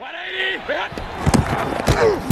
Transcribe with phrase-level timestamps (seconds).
[0.00, 2.29] 180!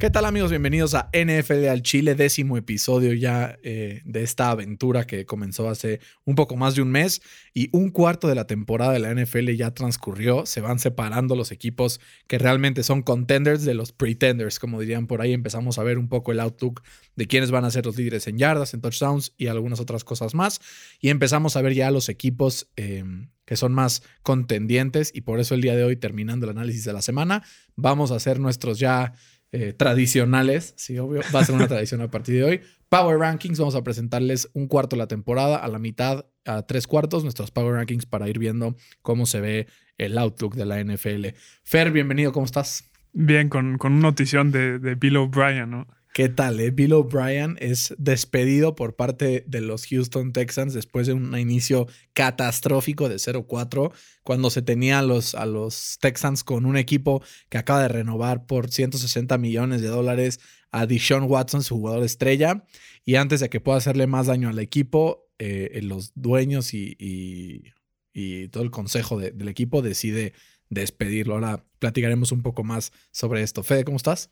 [0.00, 0.48] ¿Qué tal amigos?
[0.48, 6.00] Bienvenidos a NFL al Chile, décimo episodio ya eh, de esta aventura que comenzó hace
[6.24, 7.20] un poco más de un mes
[7.52, 11.52] y un cuarto de la temporada de la NFL ya transcurrió, se van separando los
[11.52, 15.98] equipos que realmente son contenders de los pretenders, como dirían por ahí, empezamos a ver
[15.98, 16.80] un poco el outlook
[17.14, 20.34] de quiénes van a ser los líderes en yardas, en touchdowns y algunas otras cosas
[20.34, 20.62] más.
[20.98, 23.04] Y empezamos a ver ya los equipos eh,
[23.44, 26.94] que son más contendientes y por eso el día de hoy terminando el análisis de
[26.94, 27.42] la semana
[27.76, 29.12] vamos a hacer nuestros ya
[29.52, 32.60] eh, tradicionales, sí, obvio, va a ser una tradición a partir de hoy.
[32.88, 36.86] Power Rankings, vamos a presentarles un cuarto de la temporada, a la mitad, a tres
[36.86, 39.66] cuartos, nuestros Power Rankings para ir viendo cómo se ve
[39.98, 41.26] el outlook de la NFL.
[41.62, 42.90] Fer, bienvenido, ¿cómo estás?
[43.12, 45.86] Bien, con, con una notición de, de Bill O'Brien, ¿no?
[46.12, 46.58] ¿Qué tal?
[46.58, 46.72] Eh?
[46.72, 53.08] Bill O'Brien es despedido por parte de los Houston Texans después de un inicio catastrófico
[53.08, 53.92] de 0-4,
[54.24, 58.46] cuando se tenía a los, a los Texans con un equipo que acaba de renovar
[58.46, 60.40] por 160 millones de dólares
[60.72, 62.64] a Deshaun Watson, su jugador estrella,
[63.04, 68.48] y antes de que pueda hacerle más daño al equipo, eh, los dueños y, y,
[68.48, 70.34] todo el consejo de, del equipo decide
[70.70, 71.34] despedirlo.
[71.34, 73.62] Ahora platicaremos un poco más sobre esto.
[73.62, 74.30] Fede, ¿cómo estás?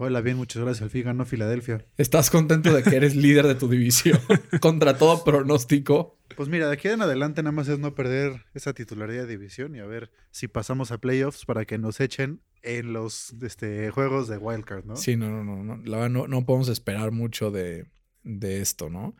[0.00, 0.82] Hola, bien, muchas gracias.
[0.84, 1.84] Al fin ganó Filadelfia.
[1.96, 4.20] ¿Estás contento de que eres líder de tu división
[4.60, 6.16] contra todo pronóstico?
[6.36, 9.74] Pues mira, de aquí en adelante nada más es no perder esa titularidad de división
[9.74, 14.28] y a ver si pasamos a playoffs para que nos echen en los este, juegos
[14.28, 14.94] de Wildcard, ¿no?
[14.94, 15.64] Sí, no, no, no.
[15.64, 17.86] No, la verdad, no, no podemos esperar mucho de,
[18.22, 19.16] de esto, ¿no?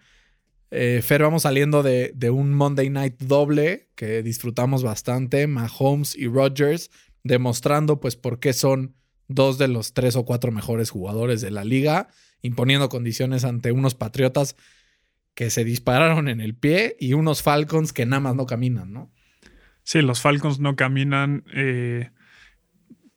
[0.71, 5.49] Eh, Fer, vamos saliendo de, de, un Monday Night doble que disfrutamos bastante.
[5.49, 6.93] Mahomes y Rodgers
[7.25, 8.95] demostrando pues por qué son
[9.29, 12.09] dos de los tres o cuatro mejores jugadores de la liga,
[12.43, 14.57] imponiendo condiciones ante unos Patriotas
[15.35, 19.13] que se dispararon en el pie y unos Falcons que nada más no caminan, ¿no?
[19.85, 21.45] Sí, los Falcons no caminan.
[21.55, 22.11] Eh,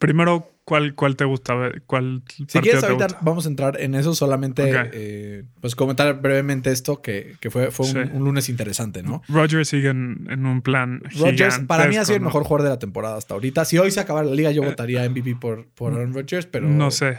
[0.02, 1.72] primero, ¿cuál, ¿cuál te gusta?
[1.86, 3.18] ¿Cuál si quieres, ahorita gusta?
[3.22, 4.90] vamos a entrar en eso, solamente okay.
[4.92, 7.96] eh, pues comentar brevemente esto, que, que fue, fue sí.
[7.96, 9.22] un, un, lunes interesante, ¿no?
[9.28, 11.02] Rogers sigue en, en un plan.
[11.18, 13.64] Rogers, para mí ha sido el mejor jugador de la temporada hasta ahorita.
[13.64, 16.68] Si hoy se acabara la liga, yo votaría MVP por, por Aaron Rodgers, pero.
[16.68, 17.18] No sé.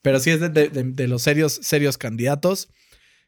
[0.00, 2.70] Pero sí es de, de, de los serios, serios candidatos.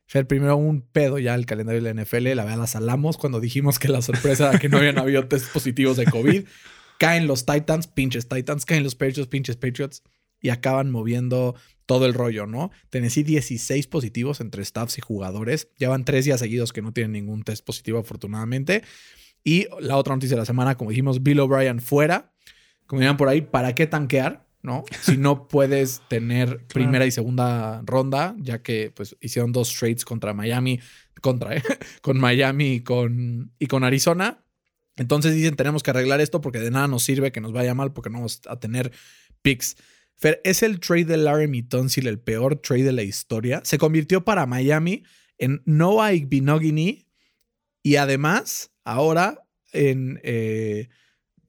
[0.06, 2.34] Fer, primero un pedo ya el calendario de la NFL.
[2.34, 5.52] La verdad, la salamos cuando dijimos que la sorpresa era que no habían habido test
[5.52, 6.44] positivos de COVID.
[7.00, 8.66] Caen los Titans, pinches Titans.
[8.66, 10.02] Caen los Patriots, pinches Patriots.
[10.42, 11.54] Y acaban moviendo
[11.86, 12.70] todo el rollo, ¿no?
[12.90, 15.68] Tennessee 16 positivos entre staffs y jugadores.
[15.78, 18.82] Llevan tres días seguidos que no tienen ningún test positivo, afortunadamente.
[19.42, 22.34] Y la otra noticia de la semana, como dijimos, Bill O'Brien fuera.
[22.86, 24.46] Como dirán por ahí, ¿para qué tanquear?
[24.62, 24.84] ¿no?
[25.00, 30.34] Si no puedes tener primera y segunda ronda, ya que pues hicieron dos trades contra
[30.34, 30.80] Miami,
[31.22, 31.62] contra, ¿eh?
[32.02, 34.44] con Miami y con, y con Arizona.
[34.96, 37.92] Entonces dicen, tenemos que arreglar esto porque de nada nos sirve que nos vaya mal
[37.92, 38.92] porque no vamos a tener
[39.42, 39.76] picks.
[40.16, 43.62] Fer, ¿es el trade de Laramie Tonsil el peor trade de la historia?
[43.64, 45.04] Se convirtió para Miami
[45.38, 47.06] en Noah Igbinogini
[47.82, 49.42] y además ahora
[49.72, 50.20] en...
[50.22, 50.88] Eh,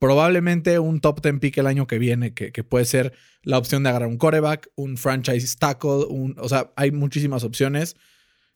[0.02, 3.14] probablemente un top 10 pick el año que viene, que, puede ser
[3.44, 6.08] la opción de agarrar un coreback, un franchise tackle,
[6.38, 7.96] o sea, hay muchísimas opciones.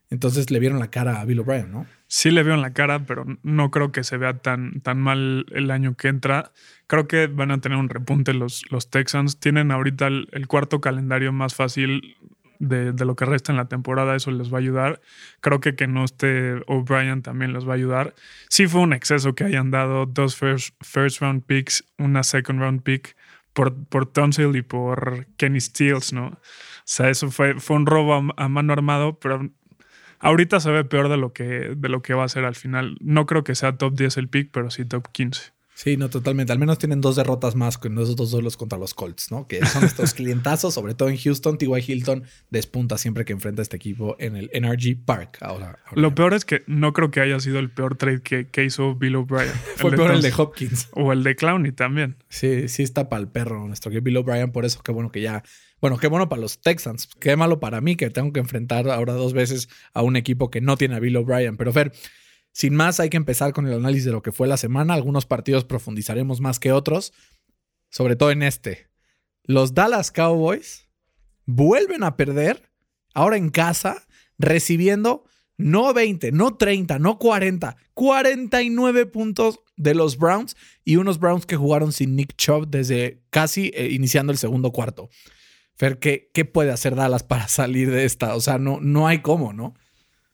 [0.10, 1.88] Entonces le vieron la cara a Bill O'Brien, ¿no?
[2.08, 5.72] Sí le vieron la cara, pero no creo que se vea tan, tan mal el
[5.72, 6.52] año que entra.
[6.88, 9.40] Creo que van a tener un repunte los, los Texans.
[9.40, 12.16] Tienen ahorita el, el cuarto calendario más fácil
[12.60, 15.02] de, de, lo que resta en la temporada, eso les va a ayudar.
[15.42, 18.14] Creo que que no esté O'Brien también les va a ayudar.
[18.50, 22.84] Sí fue un exceso que hayan dado dos first, first round picks, una second round
[22.84, 23.16] pick
[23.54, 24.12] por, por
[24.54, 26.28] y por Kenny Stills, ¿no?
[26.28, 26.40] O
[26.84, 29.50] sea, eso fue, fue un robo a, a, mano armado, pero
[30.20, 32.98] ahorita se ve peor de lo, que, de lo que va a ser al final.
[33.02, 35.55] No creo que sea top 10 el pick, pero sí top 15.
[35.75, 36.54] Sí, no, totalmente.
[36.54, 39.45] Al menos tienen dos derrotas más que esos dos duelos contra los Colts, ¿no?
[39.45, 41.57] Que son estos clientazos, sobre todo en Houston.
[41.57, 41.83] T.Y.
[41.86, 45.39] Hilton despunta siempre que enfrenta a este equipo en el NRG Park.
[45.42, 48.48] Ahora, ahora Lo peor es que no creo que haya sido el peor trade que,
[48.48, 49.51] que hizo Bill O'Brien.
[49.75, 50.88] Fue el peor el de Hopkins.
[50.94, 52.16] O el de Clowney también.
[52.30, 54.54] Sí, sí está para el perro nuestro que Bill O'Brien.
[54.54, 55.44] Por eso, qué bueno que ya
[55.81, 57.10] bueno, qué bueno para los Texans.
[57.19, 60.62] Qué malo para mí que tengo que enfrentar ahora dos veces a un equipo que
[60.62, 61.57] no tiene a Bill O'Brien.
[61.57, 61.92] Pero Fer,
[62.56, 64.94] sin más, hay que empezar con el análisis de lo que fue la semana.
[64.94, 67.12] Algunos partidos profundizaremos más que otros,
[67.90, 68.88] sobre todo en este.
[69.44, 70.88] Los Dallas Cowboys
[71.46, 72.72] vuelven a perder,
[73.13, 74.07] ahora en casa,
[74.38, 75.25] recibiendo
[75.57, 77.75] No 20, no 30, no 40.
[77.94, 80.56] 49 puntos de los Browns
[80.86, 85.10] y unos Browns que jugaron sin Nick Chubb desde casi eh, iniciando el segundo cuarto.
[85.75, 88.34] Fer, ¿qué, ¿qué, puede hacer Dallas para salir de esta?
[88.34, 89.74] O sea, no, no hay cómo, ¿no?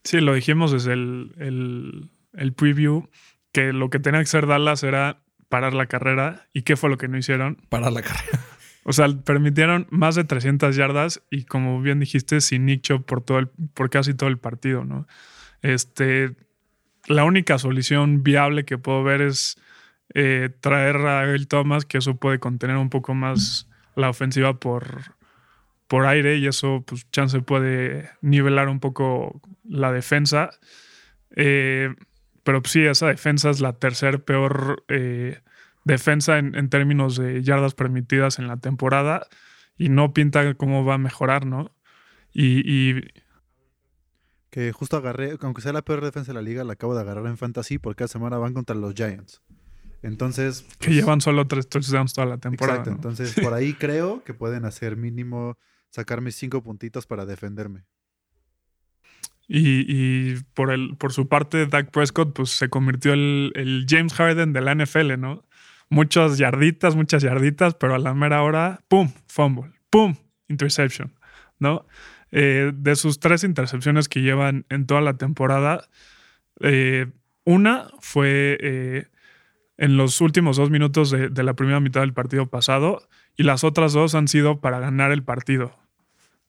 [0.04, 3.10] Sí, lo dijimos desde el, el, el preview,
[3.52, 6.48] que lo que tenía que hacer Dallas era parar la carrera.
[6.54, 7.58] ¿Y qué fue lo que no hicieron?
[7.70, 8.40] Parar la carrera.
[8.84, 13.22] O sea, permitieron más de 300 yardas y como bien dijiste, sin Nick Chubb por,
[13.22, 15.08] todo el, por casi todo el partido, ¿no?
[15.62, 16.36] Este,
[17.06, 19.58] la única solución viable que puedo ver es
[20.16, 25.16] eh, traer a Earl Thomas, que eso puede contener un poco más la ofensiva por,
[25.92, 30.52] por aire y eso, pues, chance puede nivelar un poco la defensa.
[31.36, 31.94] Eh,
[32.44, 35.42] pero sí, esa defensa es la tercer peor eh,
[35.84, 39.28] defensa en, en, términos de yardas permitidas en la temporada
[39.78, 41.76] y no pinta cómo va a mejorar, ¿no?
[42.32, 43.02] Y, y,
[44.50, 47.26] que justo agarré, aunque sea la peor defensa de la liga, la acabo de agarrar
[47.26, 49.42] en fantasy porque cada semana van contra los Giants.
[50.04, 50.62] Entonces.
[50.62, 52.80] Pues, que llevan solo tres touchdowns toda la temporada.
[52.80, 52.92] Exacto.
[52.92, 52.96] ¿no?
[52.96, 55.58] Entonces, por ahí creo que pueden hacer mínimo
[55.92, 57.86] sacar mis cinco puntitos para defenderme.
[59.48, 64.54] Y, por, el, por su parte, Dak Prescott pues, se convirtió el, el James Harden
[64.54, 65.44] de la NFL, ¿no?
[65.90, 69.12] Muchas yarditas, muchas yarditas, pero a la mera hora, ¡pum!
[69.28, 70.16] Fumble, ¡pum!
[70.48, 71.14] Interception,
[71.60, 71.86] ¿no?
[72.32, 75.90] Eh, de sus tres intercepciones que llevan en toda la temporada,
[76.62, 77.08] eh,
[77.44, 79.08] una fue eh,
[79.78, 83.02] en los últimos dos minutos de, la primera mitad del partido pasado
[83.36, 85.78] y las otras dos han sido para ganar el partido.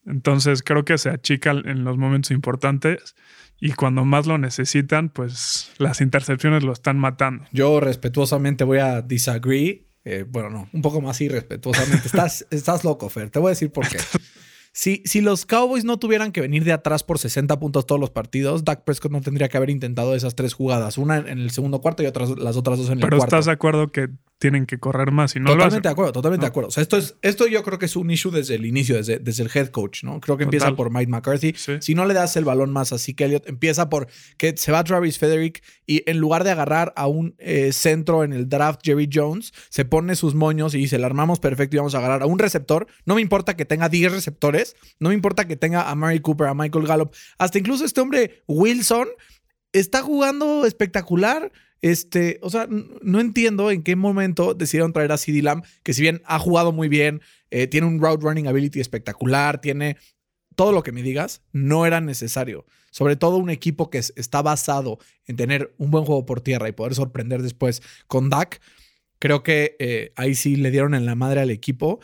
[0.07, 3.15] Entonces creo que se achica en los momentos importantes
[3.65, 7.45] y cuando más lo necesitan, pues las intercepciones lo están matando.
[7.53, 9.87] Yo respetuosamente voy a disagree.
[10.05, 12.09] Eh, bueno, no, un poco más irrespetuosamente.
[12.09, 13.31] estás, estás loco, Fer.
[13.31, 13.99] Te voy a decir por qué.
[14.73, 18.11] Si, si, los Cowboys no tuvieran que venir de atrás por 60 puntos todos los
[18.11, 20.99] partidos, Dak Prescott no tendría que haber intentado esas tres jugadas.
[20.99, 23.31] Una en el segundo cuarto y otras, las otras dos en el Pero cuarto.
[23.31, 24.09] Pero estás de acuerdo que
[24.43, 25.83] tienen que correr más y no Totalmente lo hacen.
[25.83, 26.47] de acuerdo, totalmente no.
[26.47, 26.69] de acuerdo.
[26.69, 29.21] O sea, esto, es, esto yo creo que es un issue desde el inicio, desde,
[29.21, 30.19] desde el head coach, ¿no?
[30.19, 31.55] Creo que empieza por Mike McCarthy.
[31.57, 31.75] Sí.
[31.81, 34.09] Si no le das el balón más a Zeke Elliott, empieza por
[34.39, 38.33] que se va Travis Frederick y en lugar de agarrar a un eh, centro en
[38.33, 41.95] el draft Jerry Jones, se pone sus moños y dice, le armamos perfecto y vamos
[41.95, 42.89] a agarrar a un receptor.
[43.07, 46.49] No me importa que tenga 10 receptores, no me importa que tenga a Mary Cooper,
[46.49, 49.07] a Michael Gallup, hasta incluso este hombre Wilson
[49.73, 51.53] está jugando espectacular.
[51.83, 56.01] Este, o sea, no entiendo en qué momento decidieron traer a CD Lamb, que si
[56.01, 57.21] bien ha jugado muy bien,
[57.51, 59.97] eh, tiene un route running ability espectacular, tiene
[60.55, 62.67] todo lo que me digas, no era necesario.
[62.93, 66.73] Sobre todo un equipo que está basado en tener un buen juego por tierra y
[66.73, 68.61] poder sorprender después con Dak.
[69.19, 72.01] Creo que eh, ahí sí le dieron en la madre al equipo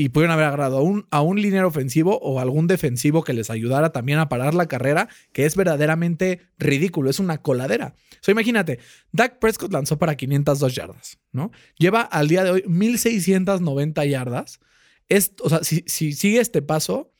[0.00, 3.50] y pudieron haber agarrado a un, a un liniero ofensivo o algún defensivo que les
[3.50, 7.96] ayudara también a parar la carrera, que es verdaderamente ridículo, es una coladera.
[8.12, 8.78] O sea, imagínate,
[9.10, 11.50] Dak Prescott lanzó para 502 yardas, ¿no?
[11.78, 14.60] Lleva al día de hoy 1690 yardas.
[15.42, 17.10] O sea, si, si sigue este paso,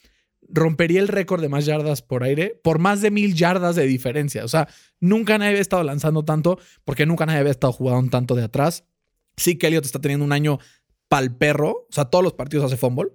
[0.49, 4.45] rompería el récord de más yardas por aire por más de mil yardas de diferencia.
[4.45, 4.69] O sea,
[5.01, 8.85] nunca nadie había estado lanzando tanto porque nunca nadie había estado jugando tanto de atrás.
[9.37, 10.59] Sí que Elliot está teniendo un año
[11.09, 13.11] pal perro, o sea, todos los partidos hace fumble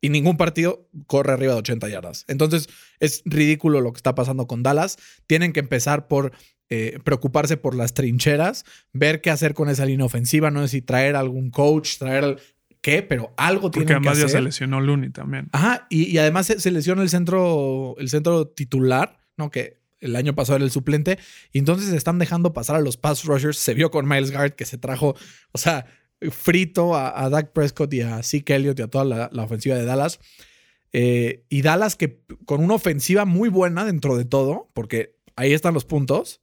[0.00, 2.24] y ningún partido corre arriba de 80 yardas.
[2.28, 2.68] Entonces
[2.98, 4.98] es ridículo lo que está pasando con Dallas.
[5.26, 6.32] Tienen que empezar por
[6.70, 10.82] eh, preocuparse por las trincheras, ver qué hacer con esa línea ofensiva, no sé si
[10.82, 12.38] traer algún coach, traer
[12.80, 14.28] qué, pero algo Porque tienen que además hacer.
[14.28, 15.48] ya se lesionó Looney también.
[15.52, 19.50] Ajá, y, y además se, se lesionó el centro, el centro titular, ¿no?
[19.50, 21.18] Que el año pasado era el suplente,
[21.52, 23.56] y entonces se están dejando pasar a los pass rushers.
[23.58, 25.14] Se vio con Miles Garrett que se trajo,
[25.52, 25.86] o sea,
[26.30, 30.20] frito a, Dak Prescott y a Zeke Elliott y a toda la, ofensiva de Dallas.
[30.92, 35.74] Eh, y Dallas que con una ofensiva muy buena dentro de todo, porque ahí están
[35.74, 36.42] los puntos,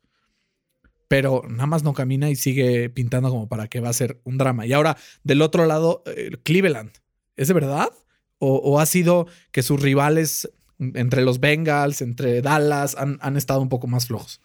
[1.08, 4.38] pero nada más no camina y sigue pintando como para que va a ser un
[4.38, 4.66] drama.
[4.66, 6.92] Y ahora, del otro lado, eh, Cleveland,
[7.36, 7.90] ¿es de verdad?
[8.38, 13.62] ¿O, o ha sido que sus rivales entre los Bengals, entre Dallas, han, han estado
[13.62, 14.42] un poco más flojos?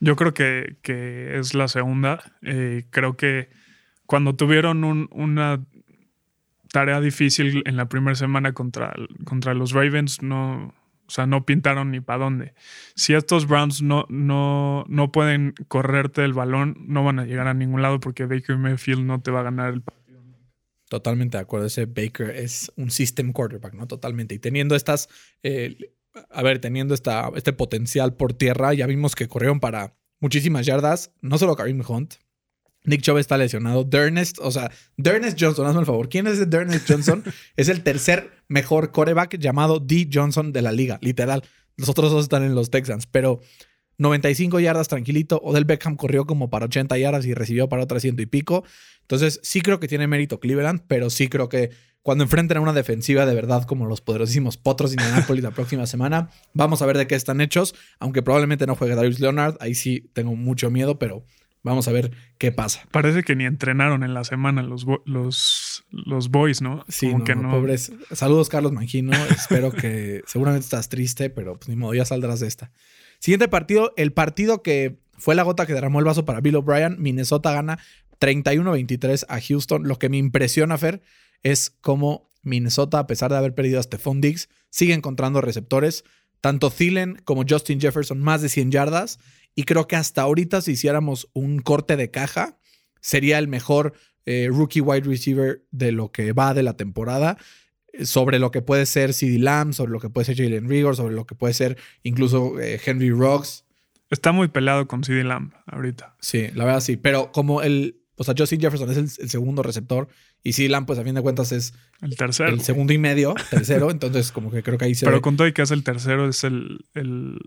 [0.00, 2.22] Yo creo que, que es la segunda.
[2.42, 3.48] Eh, creo que
[4.06, 5.64] cuando tuvieron un, una
[6.72, 8.94] tarea difícil en la primera semana contra,
[9.24, 10.74] contra los Ravens, no,
[11.06, 12.54] o sea, no pintaron ni para dónde.
[12.94, 17.54] Si estos Browns no, no, no pueden correrte el balón, no van a llegar a
[17.54, 20.04] ningún lado porque Baker Mayfield no te va a ganar el partido.
[20.88, 21.66] Totalmente de acuerdo.
[21.66, 23.86] Ese Baker es un system quarterback, ¿no?
[23.86, 24.34] Totalmente.
[24.34, 25.08] Y teniendo estas,
[25.42, 25.76] eh,
[26.30, 31.12] a ver, teniendo esta, este potencial por tierra, ya vimos que corrieron para muchísimas yardas.
[31.20, 32.14] No solo Karim Hunt.
[32.84, 33.84] Nick Chubb está lesionado.
[33.84, 36.08] Dernest, o sea, Dernest Johnson, hazme el favor.
[36.08, 37.24] ¿Quién es Dernest Johnson?
[37.56, 40.08] es el tercer mejor coreback llamado D.
[40.12, 41.42] Johnson de la liga, literal.
[41.76, 43.40] Los otros dos están en los Texans, pero
[43.98, 45.40] 95 yardas tranquilito.
[45.42, 48.64] Odell Beckham corrió como para 80 yardas y recibió para otras ciento y pico.
[49.00, 51.70] Entonces, sí creo que tiene mérito Cleveland, pero sí creo que
[52.02, 55.86] cuando enfrenten a una defensiva de verdad como los poderosísimos Potros de Indianapolis la próxima
[55.86, 57.74] semana, vamos a ver de qué están hechos.
[57.98, 61.24] Aunque probablemente no juegue Darius Leonard, ahí sí tengo mucho miedo, pero
[61.64, 62.86] vamos a ver qué pasa.
[62.92, 66.84] Parece que ni entrenaron en la semana los, los, los boys, ¿no?
[66.88, 67.50] Sí, Como no, que no, no.
[67.50, 67.92] pobres.
[68.12, 69.12] Saludos, Carlos Mangino.
[69.30, 72.70] Espero que seguramente estás triste, pero pues ni modo, ya saldrás de esta.
[73.18, 76.96] Siguiente partido, el partido que fue la gota que derramó el vaso para Bill O'Brien.
[77.00, 77.78] Minnesota gana
[78.20, 79.88] 31-23 a Houston.
[79.88, 81.02] Lo que me impresiona, Fer,
[81.42, 86.04] es cómo Minnesota, a pesar de haber perdido a Stephon Diggs, sigue encontrando receptores.
[86.42, 89.18] Tanto Thielen como Justin Jefferson, más de 100 yardas.
[89.54, 92.58] Y creo que hasta ahorita, si hiciéramos un corte de caja,
[93.00, 93.92] sería el mejor
[94.26, 97.36] eh, rookie wide receiver de lo que va de la temporada.
[97.92, 100.96] eh, Sobre lo que puede ser CD Lamb, sobre lo que puede ser Jalen Rigor,
[100.96, 103.64] sobre lo que puede ser incluso eh, Henry Rocks.
[104.10, 106.16] Está muy pelado con CD Lamb ahorita.
[106.20, 106.96] Sí, la verdad sí.
[106.96, 108.00] Pero como el.
[108.16, 110.06] O sea, Justin Jefferson es el, el segundo receptor
[110.44, 112.48] y CD Lamb, pues a fin de cuentas es El tercero.
[112.50, 113.90] el segundo y medio, tercero.
[113.90, 115.04] entonces, como que creo que ahí se.
[115.04, 115.22] Pero ve.
[115.22, 117.38] con todo y que es el tercero, es el, el,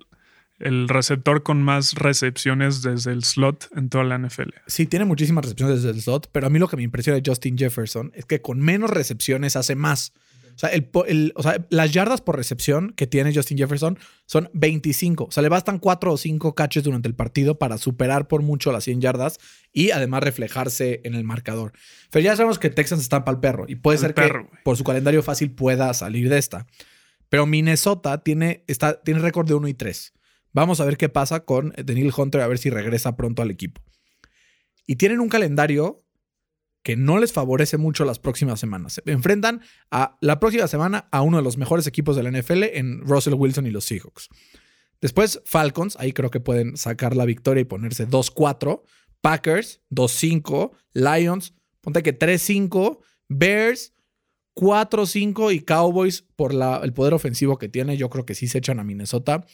[0.60, 4.50] el receptor con más recepciones desde el slot en toda la NFL.
[4.68, 7.24] Sí, tiene muchísimas recepciones desde el slot, pero a mí lo que me impresiona de
[7.30, 10.14] Justin Jefferson es que con menos recepciones hace más.
[10.56, 14.00] O sea, el po- el- o sea, las yardas por recepción que tiene Justin Jefferson
[14.26, 15.26] son 25.
[15.26, 18.72] O sea, le bastan 4 o 5 catches durante el partido para superar por mucho
[18.72, 19.38] las 100 yardas
[19.72, 21.74] y además reflejarse en el marcador.
[22.10, 24.76] Pero ya sabemos que Texans está para el perro y puede ser perro, que por
[24.76, 26.66] su calendario fácil pueda salir de esta.
[27.30, 30.14] Pero Minnesota tiene, está, tiene récord de 1 y 3.
[30.58, 33.80] Vamos a ver qué pasa con Daniel Hunter, a ver si regresa pronto al equipo.
[34.88, 36.04] Y tienen un calendario
[36.82, 38.94] que no les favorece mucho las próximas semanas.
[38.94, 39.62] Se enfrentan
[39.92, 43.36] a la próxima semana a uno de los mejores equipos de la NFL en Russell
[43.36, 44.30] Wilson y los Seahawks.
[45.00, 48.82] Después Falcons, ahí creo que pueden sacar la victoria y ponerse 2-4.
[49.22, 50.72] Packers, 2-5.
[50.94, 52.98] Lions, ponte que 3-5.
[53.30, 53.94] Bears,
[54.56, 55.54] 4-5.
[55.54, 58.80] Y Cowboys, por la- el poder ofensivo que tiene, yo creo que sí se echan
[58.80, 59.46] a Minnesota.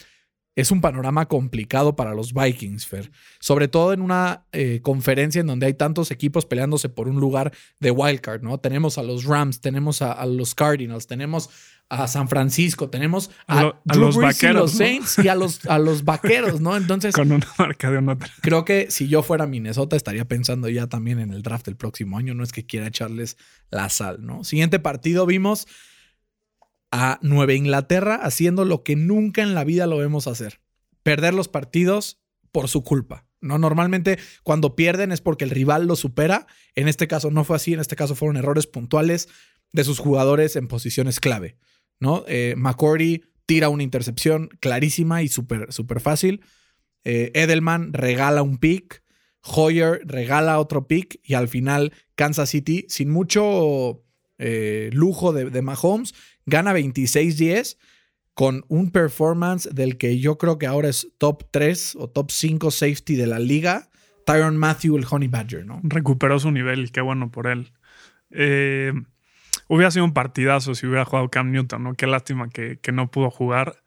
[0.55, 3.12] Es un panorama complicado para los Vikings, Fer.
[3.39, 7.51] Sobre todo en una eh, conferencia en donde hay tantos equipos peleándose por un lugar
[7.79, 8.60] de wildcard, ¿no?
[8.60, 11.50] Tenemos a los Rams, tenemos a, a los Cardinals, tenemos
[11.89, 14.77] a San Francisco, tenemos a, lo- los Brees y vaqueros, los ¿no?
[14.77, 16.77] Saints y a los, a los vaqueros, ¿no?
[16.77, 20.88] Entonces, Con una marca de una creo que si yo fuera Minnesota estaría pensando ya
[20.88, 22.33] también en el draft del próximo año.
[22.36, 23.38] No es que quiera echarles
[23.72, 24.43] la sal, ¿no?
[24.43, 25.67] Siguiente partido vimos
[26.95, 30.62] a Nueva Inglaterra haciendo lo que nunca en la vida lo vemos hacer.
[31.01, 32.21] Perder los partidos
[32.51, 33.25] por su culpa.
[33.41, 33.57] ¿no?
[33.57, 36.45] Normalmente cuando pierden es porque el rival lo supera.
[36.75, 37.73] En este caso no fue así.
[37.73, 39.27] En este caso fueron errores puntuales
[39.71, 41.57] de sus jugadores en posiciones clave.
[42.00, 42.25] ¿no?
[42.27, 46.41] Eh, McCordy tira una intercepción clarísima y súper súper fácil.
[47.03, 49.01] Eh, Edelman regala un pick.
[49.41, 51.19] Hoyer regala otro pick.
[51.23, 54.02] Y al final Kansas City, sin mucho
[54.45, 56.13] eh, lujo de, Mahomes,
[56.45, 57.77] gana 26-10
[58.33, 62.69] con un performance del que yo creo que ahora es top 3 o top 5
[62.69, 63.89] safety de la liga.
[64.25, 65.79] Tyron Matthew, el Honey Badger, ¿no?
[65.83, 67.71] recuperó su nivel, qué bueno por él.
[68.31, 68.91] Eh,
[69.69, 71.93] hubiera sido un partidazo si hubiera jugado Cam Newton, ¿no?
[71.93, 73.81] Qué lástima que, que no pudo jugar.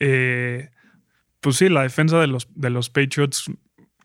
[0.00, 0.70] Eh,
[1.40, 3.52] pues sí, la defensa de los, de los Patriots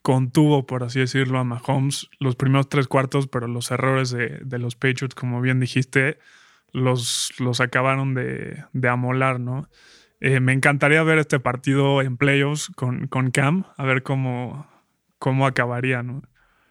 [0.08, 4.58] contuvo, por así decirlo, a Mahomes los primeros tres cuartos, pero los errores de, de
[4.58, 6.18] los Patriots, como bien dijiste,
[6.72, 9.68] los, los acabaron de, de amolar, ¿no?
[10.22, 14.66] Eh, me encantaría ver este partido en playoffs con, con Cam, a ver cómo,
[15.20, 16.22] cómo acabaría, ¿no?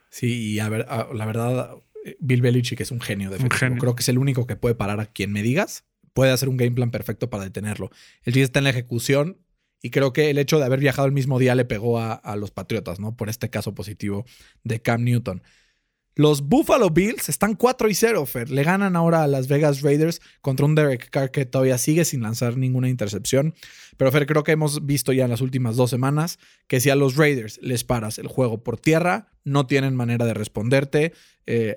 [0.09, 1.75] Sí, y a ver, a- la verdad,
[2.05, 3.77] eh, Bill Belichick es un genio genio.
[3.77, 5.85] Creo que es el único que puede parar a quien me digas.
[6.15, 7.91] Puede hacer un game plan perfecto para detenerlo.
[8.23, 9.37] El chiste está en la ejecución
[9.81, 12.35] y creo que el hecho de haber viajado el mismo día le pegó a, a
[12.35, 13.15] los Patriotas, ¿no?
[13.15, 14.25] Por este caso positivo
[14.63, 15.41] de Cam Newton.
[16.17, 18.49] Los Buffalo Bills están 4 y 0, Fer.
[18.49, 22.23] Le ganan ahora a las Vegas Raiders contra un Derek Carr que todavía sigue sin
[22.23, 23.53] lanzar ninguna intercepción.
[23.97, 26.95] Pero Fer, creo que hemos visto ya en las últimas dos semanas que si a
[26.95, 31.13] los Raiders les paras el juego por tierra, no tienen manera de responderte.
[31.45, 31.75] Eh,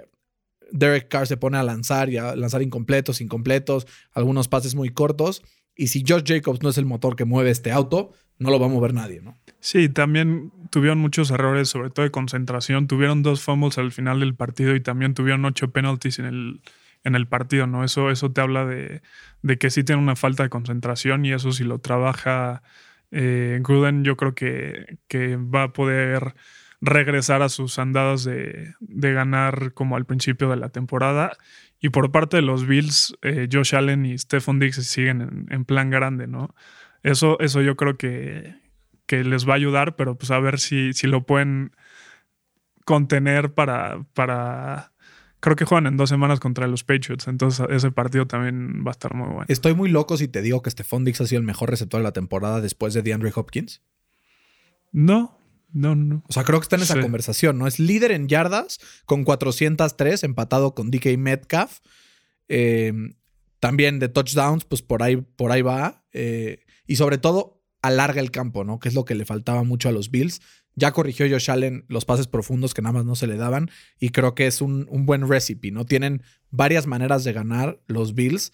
[0.72, 5.42] Derek Carr se pone a lanzar y a lanzar incompletos, incompletos, algunos pases muy cortos.
[5.80, 8.66] Y si Josh Jacobs no es el motor que mueve este auto, no lo va
[8.66, 9.38] a mover nadie, ¿no?
[9.60, 12.86] Sí, también tuvieron muchos errores, sobre todo de concentración.
[12.86, 16.60] Tuvieron dos fumbles al final del partido y también tuvieron ocho penalties en el,
[17.02, 17.82] en el partido, ¿no?
[17.82, 19.00] Eso, eso te habla de,
[19.40, 22.62] de que sí tienen una falta de concentración y eso si lo trabaja
[23.10, 26.34] eh, Gruden, yo creo que, que va a poder
[26.80, 31.36] regresar a sus andadas de, de ganar como al principio de la temporada.
[31.78, 35.64] Y por parte de los Bills, eh, Josh Allen y Stephon Diggs siguen en, en
[35.64, 36.54] plan grande, ¿no?
[37.02, 38.54] Eso, eso yo creo que,
[39.06, 41.72] que les va a ayudar, pero pues a ver si, si lo pueden
[42.84, 44.92] contener para, para...
[45.40, 48.92] Creo que juegan en dos semanas contra los Patriots, entonces ese partido también va a
[48.92, 49.46] estar muy bueno.
[49.48, 52.04] Estoy muy loco si te digo que Stephon Dix ha sido el mejor receptor de
[52.04, 53.82] la temporada después de DeAndre Hopkins.
[54.92, 55.39] No,
[55.72, 56.22] no, no.
[56.28, 57.00] O sea, creo que está en esa Sí.
[57.00, 57.66] conversación, ¿no?
[57.66, 61.78] Es líder en yardas con 403, empatado con DK Metcalf.
[62.48, 62.92] Eh,
[63.60, 66.04] también de touchdowns, pues por ahí, por ahí va.
[66.12, 68.78] Eh, y sobre todo, alarga el campo, ¿no?
[68.78, 70.40] Que es lo que le faltaba mucho a los Bills.
[70.76, 73.70] Ya corrigió Josh Allen los pases profundos que nada más no se le daban.
[73.98, 75.84] Y creo que es un, un buen recipe, ¿no?
[75.84, 78.52] Tienen varias maneras de ganar los Bills.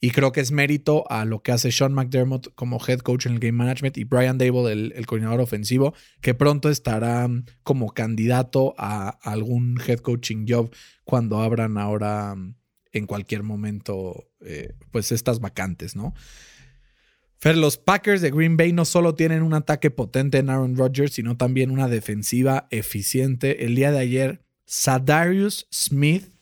[0.00, 3.32] Y creo que es mérito a lo que hace Sean McDermott como head coach en
[3.32, 7.92] el game management y Brian Dable, el, el coordinador ofensivo, que pronto estará mm, como
[7.92, 10.70] candidato a algún head coaching job
[11.04, 12.54] cuando abran ahora mm,
[12.94, 16.14] en cualquier momento eh, pues estas vacantes, ¿no?
[17.38, 21.12] Fer, los Packers de Green Bay no solo tienen un ataque potente en Aaron Rodgers,
[21.12, 23.66] sino también una defensiva eficiente.
[23.66, 26.32] El día de ayer, Sadarius Smith,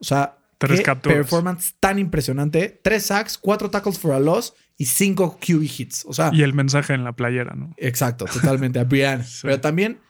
[0.00, 1.18] o sea, Tres qué capturas.
[1.18, 2.80] performance tan impresionante.
[2.82, 6.04] Tres sacks, cuatro tackles for a loss y cinco QB hits.
[6.06, 7.74] O sea, Y el mensaje en la playera, ¿no?
[7.76, 8.78] Exacto, totalmente.
[8.78, 9.24] A Brian.
[9.24, 9.40] Sí.
[9.42, 10.00] Pero también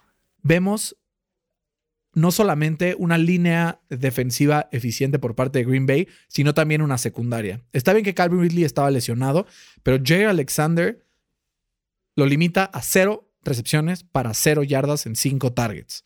[0.43, 0.97] vemos
[2.15, 7.63] no solamente una línea defensiva eficiente por parte de Green Bay, sino también una secundaria.
[7.73, 9.47] Está bien que Calvin Ridley estaba lesionado,
[9.83, 11.03] pero Jay Alexander
[12.15, 16.05] lo limita a cero recepciones para cero yardas en cinco targets.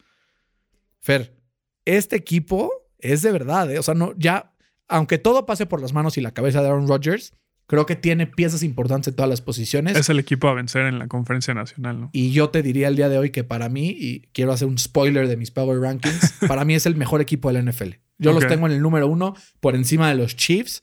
[1.00, 1.36] Fer,
[1.84, 3.78] este equipo es de verdad, ¿eh?
[3.78, 4.52] o sea, no, ya,
[4.88, 7.32] aunque todo pase por las manos y la cabeza de Aaron Rodgers,
[7.66, 9.96] creo que tiene piezas importantes en todas las posiciones.
[9.96, 12.10] Es el equipo a vencer en la conferencia nacional, ¿no?
[12.12, 14.78] Y yo te diría el día de hoy que para mí, y quiero hacer un
[14.78, 17.90] spoiler de mis Power Rankings, para mí es el mejor equipo de la NFL.
[18.18, 20.82] Yo los tengo en el número uno por encima de los Chiefs.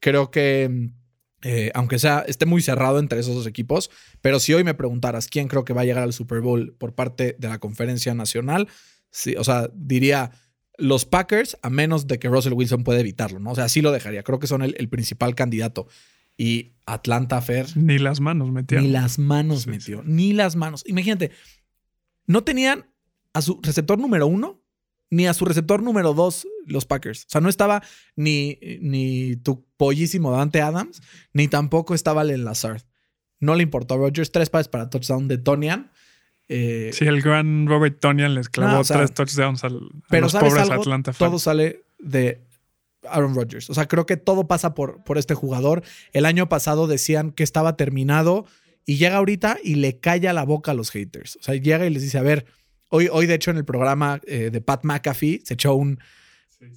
[0.00, 0.90] Creo que,
[1.42, 3.90] eh, aunque sea, esté muy cerrado entre esos dos equipos,
[4.20, 6.94] pero si hoy me preguntaras quién creo que va a llegar al Super Bowl por
[6.94, 8.68] parte de la conferencia nacional,
[9.10, 10.32] sí, o sea, diría
[10.78, 13.52] los Packers, a menos de que Russell Wilson pueda evitarlo, ¿no?
[13.52, 14.22] O sea, sí lo dejaría.
[14.22, 15.86] Creo que son el, el principal candidato.
[16.36, 18.86] Y Atlanta Fair, Ni las manos metieron.
[18.86, 20.82] ni las manos Sí, metió, ni las manos.
[20.86, 21.30] Imagínate,
[22.26, 22.90] no tenían
[23.32, 24.60] a su receptor número uno
[25.10, 27.22] ni a su receptor número dos los Packers.
[27.24, 27.82] O sea, no estaba
[28.16, 32.82] ni, ni tu pollísimo Dante Adams, ni tampoco estaba Len Lazard.
[33.38, 34.32] No le importó a Rodgers.
[34.32, 35.92] Tres pases para touchdown de Tonian.
[36.48, 40.08] Eh, Sí, el gran Robert Tonian les clavó No, o sea, tres touchdowns al, a
[40.10, 40.82] pero los ¿sabes pobres algo?
[40.82, 41.42] Atlanta Todo Falcons.
[41.42, 42.40] sale de
[43.08, 43.70] Aaron Rodgers.
[43.70, 45.82] O sea, creo que todo pasa por, por este jugador.
[46.12, 48.46] El año pasado decían que estaba terminado
[48.86, 51.36] y llega ahorita y le calla la boca a los haters.
[51.36, 52.46] O sea, llega y les dice, a ver,
[52.90, 55.98] hoy, hoy de hecho en el programa eh, de Pat McAfee se echó un,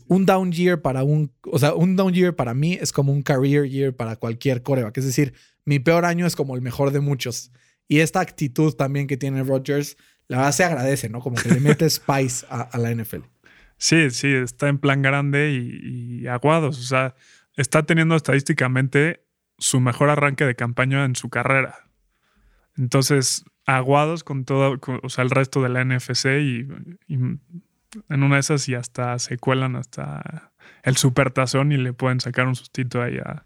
[0.08, 3.22] un down year para un, o sea, un down year para mí es como un
[3.22, 4.98] career year para cualquier coreback.
[4.98, 5.34] Es decir,
[5.66, 7.52] mi peor año es como el mejor de muchos.
[7.88, 9.98] Y esta actitud también que tiene Rodgers,
[10.28, 11.20] la verdad se agradece, ¿no?
[11.20, 13.22] Como que le mete spice a, a la NFL.
[13.78, 16.80] Sí, sí, está en plan grande y, y aguados.
[16.80, 17.16] O sea,
[17.56, 19.24] está teniendo estadísticamente
[19.58, 21.76] su mejor arranque de campaña en su carrera.
[22.78, 26.68] Entonces, aguados con todo, con- o sea, el resto de la NFC y,
[27.08, 30.52] y en una de esas y hasta se cuelan hasta
[30.84, 33.46] el supertazón y le pueden sacar un sustito ahí a,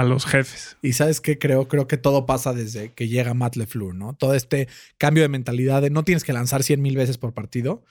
[0.00, 0.76] a los jefes.
[0.82, 4.14] Y sabes qué creo, creo que todo pasa desde que llega Matt LeFleur, ¿no?
[4.14, 7.84] Todo este cambio de mentalidad de no tienes que lanzar 100 mil veces por partido.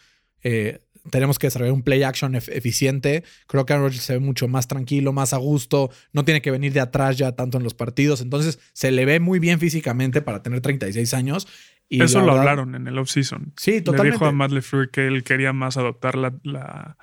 [0.44, 0.80] Eh,
[1.12, 3.24] tenemos que desarrollar un play action ef- eficiente.
[3.48, 5.90] Creo que Aaron Rodgers se ve mucho más tranquilo, más a gusto.
[6.14, 8.22] No tiene que venir de atrás ya tanto en los partidos.
[8.22, 11.48] Entonces se le ve muy bien físicamente para tener 36 años.
[11.88, 13.54] Y Eso lo verdad- hablaron en el offseason.
[13.58, 14.14] Sí, Le totalmente.
[14.16, 16.98] dijo a Matt LeFleur que él quería más adoptar la, la,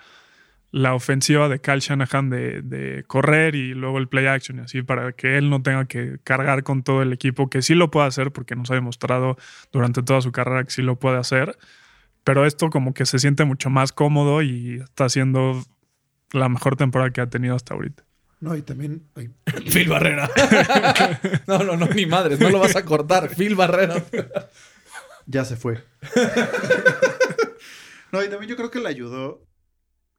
[0.77, 4.83] la ofensiva de Kyle Shanahan de, de correr y luego el play action y así
[4.83, 8.09] para que él no tenga que cargar con todo el equipo, que sí lo puede
[8.09, 9.39] hacer porque nos ha demostrado
[9.73, 11.57] durante toda su carrera que sí lo puede hacer.
[12.25, 15.65] Pero esto como que se siente mucho más cómodo y está haciendo
[16.33, 18.05] la mejor temporada que ha tenido hasta ahorita.
[18.41, 19.03] No, y también.
[19.15, 19.31] ay,
[19.73, 20.31] Phil Barrera.
[21.47, 22.39] no, no, no, ni madres.
[22.39, 23.35] No lo vas a cortar.
[23.35, 24.05] Phil Barrera.
[25.25, 25.83] ya se fue.
[28.13, 29.47] no, y también yo creo que le ayudó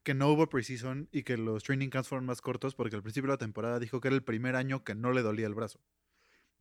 [0.08, 3.28] que no hubo preseason y que los training camps fueron más cortos porque al principio
[3.28, 5.82] de la temporada dijo que era el primer año que no le dolía el brazo.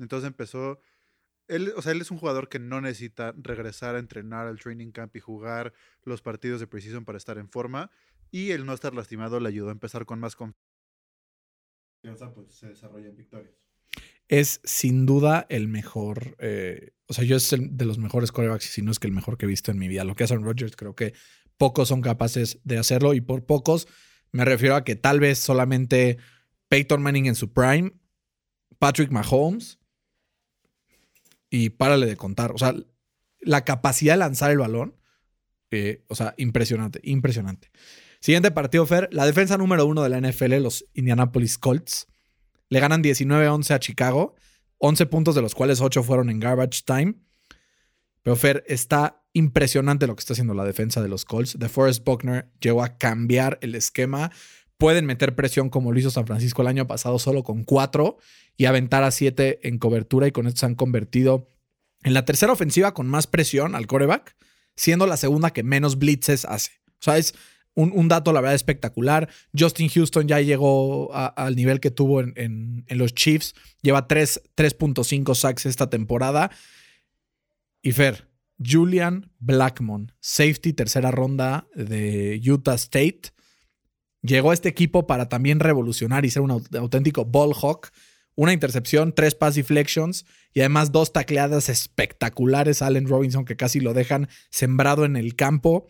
[0.01, 0.81] Entonces empezó.
[1.47, 4.91] Él, o sea, él es un jugador que no necesita regresar a entrenar al training
[4.91, 7.93] camp y jugar los partidos de preseason para estar en forma.
[8.33, 10.59] Y el no estar lastimado le ayudó a empezar con más confianza.
[12.35, 13.55] Pues se desarrolla en victorias.
[14.27, 16.35] es sin duda el mejor.
[16.41, 19.13] eh, o sea, yo es el de los mejores corebacks, si no es que el
[19.13, 20.03] mejor que he visto en mi vida.
[20.03, 21.15] Lo que hace Aaron Rodgers, creo que
[21.59, 23.14] pocos son capaces de hacerlo.
[23.14, 23.88] Y por pocos
[24.33, 26.19] me refiero a que tal vez solamente
[26.69, 27.92] Peyton Manning en su prime,
[28.79, 29.79] Patrick Mahomes
[31.51, 32.53] y párale de contar.
[32.53, 32.75] O sea,
[33.40, 34.97] la capacidad de lanzar el balón,
[35.71, 37.71] eh, o sea, impresionante, impresionante.
[38.21, 39.09] Siguiente partido, Fer.
[39.12, 42.09] La defensa número uno de la NFL, los Indianapolis Colts,
[42.69, 44.35] le ganan 19-11 a Chicago,
[44.79, 47.14] 11 puntos de los cuales 8 fueron en garbage time.
[48.23, 51.59] Pero Fer, está impresionante lo que está haciendo la defensa de los Colts.
[51.59, 54.33] De Forrest Buckner llegó a cambiar el esquema.
[54.79, 58.16] Pueden meter presión como lo hizo San Francisco el año pasado solo con 4
[58.57, 61.51] y aventar a 7 en cobertura y con esto se han convertido
[62.03, 64.37] en la tercera ofensiva con más presión al coreback,
[64.75, 66.72] siendo la segunda que menos blitzes hace.
[66.92, 67.35] O sea, es
[67.75, 69.29] un, dato, la verdad, espectacular.
[69.57, 73.55] Justin Houston ya llegó al nivel que tuvo en, los Chiefs.
[73.83, 76.51] Lleva 3.5 sacks esta temporada.
[77.83, 78.31] Y Fer,
[78.64, 83.33] Julian Blackmon, safety, tercera ronda de Utah State.
[84.23, 87.90] Llegó a este equipo para también revolucionar y ser un auténtico ball hawk.
[88.35, 93.95] Una intercepción, tres pass deflections y además dos tacleadas espectaculares Allen Robinson que casi lo
[93.95, 95.87] dejan sembrado en el campo.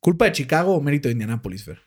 [0.00, 1.80] ¿Culpa de Chicago o mérito de Indianapolis, Fer?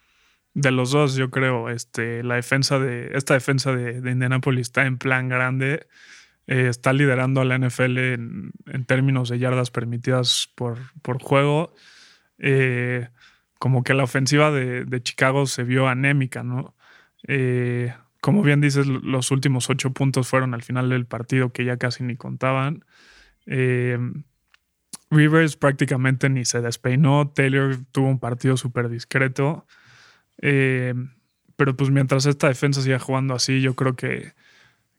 [0.56, 1.70] De los dos, yo creo.
[1.70, 5.88] Este, la defensa de, esta defensa de, de Indianapolis está en plan grande.
[6.48, 8.52] Eh, está liderando a la NFL en,
[8.86, 10.78] términos de yardas permitidas por,
[11.22, 11.74] juego.
[12.38, 13.08] Eh,
[13.60, 16.76] como que la ofensiva de, Chicago se vio anémica, ¿no?
[17.28, 21.78] Eh, como bien dices, los últimos ocho puntos fueron al final del partido que ya
[21.78, 22.86] casi ni contaban.
[25.10, 27.30] Rivers prácticamente ni se despeinó.
[27.30, 29.66] Taylor tuvo un partido súper discreto.
[30.38, 34.34] Pero pues mientras esta defensa siga jugando así, yo creo que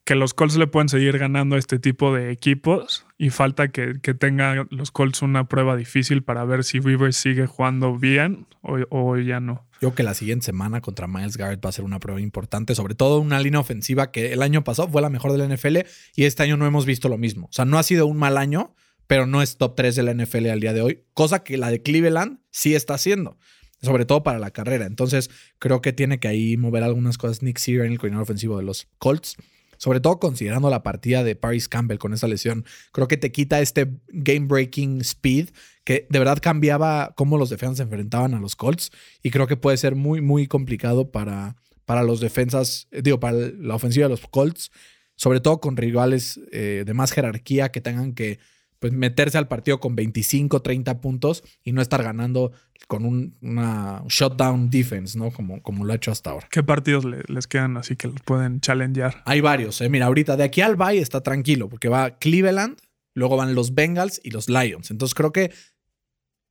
[0.04, 3.94] que los Colts le pueden seguir ganando a este tipo de equipos y falta que,
[4.02, 9.16] que tengan los Colts una prueba difícil para ver si Rivers sigue jugando bien o,
[9.16, 9.66] ya no.
[9.80, 12.94] Yo que la siguiente semana contra Miles Garrett va a ser una prueba importante, sobre
[12.94, 15.78] todo una línea ofensiva que el año pasado fue la mejor de la NFL
[16.14, 17.46] y este año no hemos visto lo mismo.
[17.46, 18.74] O sea, no ha sido un mal año,
[19.06, 21.70] pero no es top 3 de la NFL al día de hoy, cosa que la
[21.70, 23.38] de Cleveland sí está haciendo
[23.80, 24.86] sobre todo para la carrera.
[24.86, 28.62] Entonces, creo que tiene que ahí mover algunas cosas Nick Seager, el coordinador ofensivo de
[28.62, 29.36] los Colts
[29.84, 32.64] sobre todo considerando la partida de Paris Campbell con esa lesión.
[32.90, 35.50] Creo que te quita este game breaking speed
[35.84, 38.92] que de verdad cambiaba cómo los defensas se enfrentaban a los Colts
[39.22, 43.36] y creo que puede ser muy, muy complicado para, para los defensas, eh, digo, para
[43.36, 44.70] la ofensiva de los Colts,
[45.16, 48.38] sobre todo con rivales eh, de más jerarquía que tengan que
[48.84, 52.52] pues meterse al partido con 25, 30 puntos y no estar ganando
[52.86, 55.30] con un, una shutdown defense, ¿no?
[55.30, 56.48] Como, como lo ha hecho hasta ahora.
[56.50, 59.22] ¿Qué partidos les quedan así que los pueden challengear?
[59.24, 59.88] Hay varios, ¿eh?
[59.88, 62.76] Mira, ahorita de aquí al Bay está tranquilo porque va Cleveland,
[63.14, 64.90] luego van los Bengals y los Lions.
[64.90, 65.50] Entonces creo que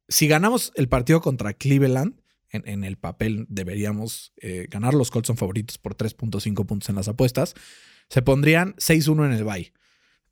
[0.08, 2.16] si ganamos el partido contra Cleveland,
[2.50, 4.96] en, el papel deberíamos eh, ganar.
[4.96, 7.54] Los Colts son favoritos por 3.5 puntos en las apuestas.
[8.10, 9.72] Se pondrían 6-1 en el Bay.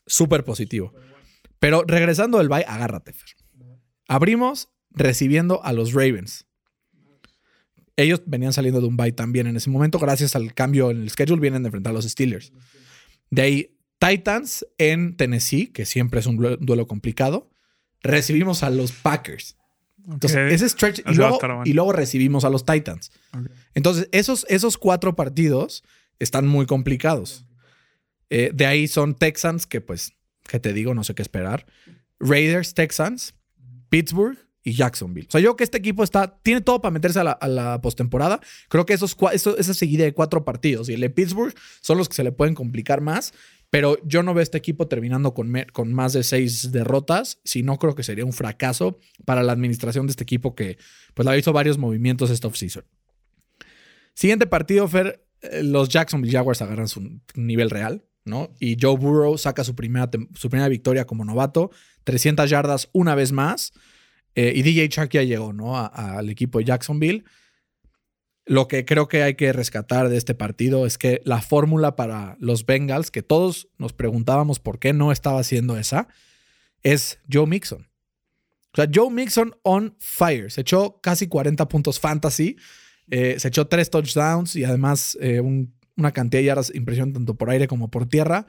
[0.08, 0.96] Súper positivo.
[1.62, 3.30] Pero regresando del bye, agárrate, Fer.
[4.08, 6.48] Abrimos recibiendo a los Ravens.
[7.96, 11.12] Ellos venían saliendo de un bye también en ese momento, gracias al cambio en el
[11.12, 12.52] schedule, vienen de enfrentar a los Steelers.
[13.30, 17.52] De ahí, Titans en Tennessee, que siempre es un duelo complicado.
[18.02, 19.56] Recibimos a los Packers.
[20.08, 21.04] Entonces, ese stretch.
[21.66, 23.12] Y luego, recibimos a los Titans.
[23.76, 25.84] Entonces, esos, esos cuatro partidos
[26.18, 27.46] están muy complicados.
[28.32, 30.14] Eh, de ahí son Texans, que pues
[30.52, 31.66] que te digo, no sé qué esperar.
[32.20, 33.34] Raiders, Texans,
[33.90, 35.28] Pittsburgh y Jacksonville.
[35.28, 38.42] O sea, yo creo que este equipo está, tiene todo para meterse a la, postemporada.
[38.68, 42.16] Creo que esos, esa seguida de cuatro partidos y el de Pittsburgh son los que
[42.16, 43.34] se le pueden complicar más.
[43.70, 47.40] Pero yo no veo este equipo terminando con, con más de seis derrotas.
[47.46, 50.78] Si no, creo que sería un fracaso para la administración de este equipo que
[51.14, 52.84] pues ha visto varios movimientos esta offseason.
[54.14, 55.26] Siguiente partido, Fer.
[55.42, 58.04] Eh, los Jacksonville Jaguars agarran su nivel real.
[58.26, 58.54] ¿No?
[58.60, 61.72] Y Joe Burrow saca su primera, su primera victoria como novato,
[62.04, 63.74] 300 yardas una vez más.
[64.36, 65.78] Eh, y DJ Chuck ya llegó, ¿no?
[65.78, 67.26] Al equipo de Jacksonville.
[68.46, 72.38] Lo que creo que hay que rescatar de este partido es que la fórmula para
[72.40, 76.08] los Bengals, que todos nos preguntábamos por qué no estaba haciendo esa,
[76.82, 77.88] es Joe Mixon.
[78.74, 80.50] O sea, Joe Mixon on fire.
[80.50, 82.56] Se echó casi 40 puntos fantasy.
[83.10, 87.50] Eh, se echó tres touchdowns y además eh, un una cantidad de impresión tanto por
[87.50, 88.46] aire como por tierra.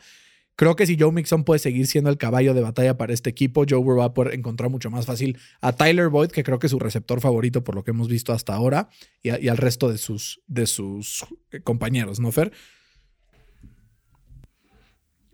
[0.55, 3.65] Creo que si Joe Mixon puede seguir siendo el caballo de batalla para este equipo,
[3.69, 6.67] Joe Burrow va a poder encontrar mucho más fácil a Tyler Boyd, que creo que
[6.67, 8.91] es su receptor favorito por lo que hemos visto hasta ahora,
[9.23, 12.53] y, al resto de sus, de sus eh, compañeros, ¿no, Fer?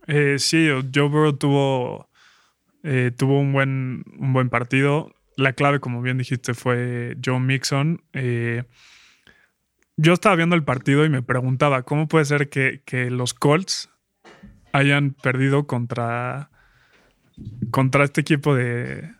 [0.06, 2.08] Eh, sí, Joe Burrow tuvo,
[2.82, 5.14] eh, tuvo un, buen, un buen partido.
[5.36, 8.02] La clave, como bien dijiste, fue Joe Mixon.
[8.14, 8.64] Eh,
[9.98, 12.80] yo estaba viendo el partido y me preguntaba, ¿cómo puede ser que,
[13.10, 13.90] los Colts
[14.72, 16.50] hayan perdido contra,
[17.70, 19.10] contra este equipo de,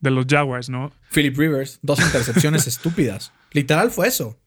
[0.00, 0.92] de los Jaguars, ¿no?
[1.10, 3.32] Philip Rivers, dos intercepciones estúpidas.
[3.52, 4.38] Literal fue eso.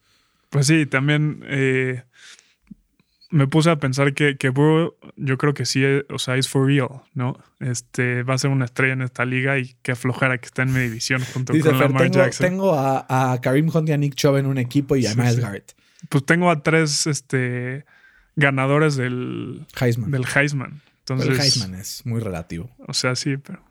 [0.52, 2.04] Pues sí, también eh,
[3.36, 6.48] me puse a pensar que, que Burrow, yo creo que sí, eh, o sea, es
[6.48, 7.38] for real, ¿no?
[7.60, 10.74] Este, va a ser una estrella en esta liga y qué flojera que está en
[10.74, 12.48] mi división junto Dice con Lamar tengo, Jackson.
[12.48, 15.18] tengo a, a Karim Hunt y a Nick Chubb en un equipo y a Sí,
[15.18, 15.42] Miles sí.
[15.42, 15.76] Garrett.
[16.10, 17.86] Pues tengo a tres este,
[18.36, 20.12] ganadores del, Heisman.
[20.12, 20.82] del Heisman.
[21.06, 22.70] Pero Entonces, el Heisman es muy relativo.
[22.88, 23.62] O sea, sí, pero.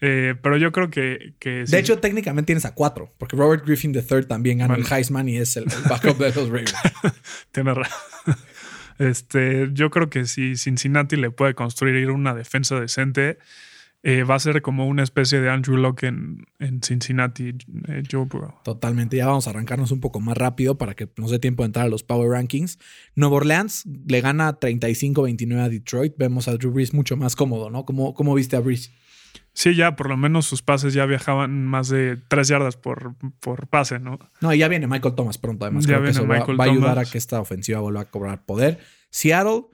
[0.00, 1.34] eh, pero yo creo que.
[1.38, 1.72] que sí.
[1.72, 4.86] De hecho, técnicamente tienes a cuatro, porque Robert Griffin III también ganó Bueno.
[4.86, 6.74] el Heisman y es el, el backup de los Ravens.
[7.52, 7.98] Tiene razón.
[8.98, 13.38] Este, yo creo que si Cincinnati le puede construir una defensa decente,
[14.02, 16.46] eh, va a ser como una especie de Andrew Locke en,
[16.80, 17.54] Cincinnati,
[17.88, 18.54] eh, Joe Burrow.
[18.62, 19.16] Totalmente.
[19.16, 21.86] Ya vamos a arrancarnos un poco más rápido para que nos dé tiempo de entrar
[21.86, 22.78] a los Power Rankings.
[23.16, 26.14] Nueva Orleans le gana 35-29 a Detroit.
[26.16, 27.84] Vemos a Drew Brees mucho más cómodo, ¿no?
[27.84, 28.92] ¿Cómo, cómo viste a Brees?
[29.52, 33.68] Sí, ya por lo menos sus pases ya viajaban más de tres yardas por, por
[33.68, 34.18] pase, ¿no?
[34.40, 35.84] No, y ya viene Michael Thomas pronto, además.
[35.84, 37.08] Ya Creo que viene eso va, Michael va a ayudar Thomas.
[37.08, 38.78] a que esta ofensiva vuelva a cobrar poder.
[39.10, 39.66] Seattle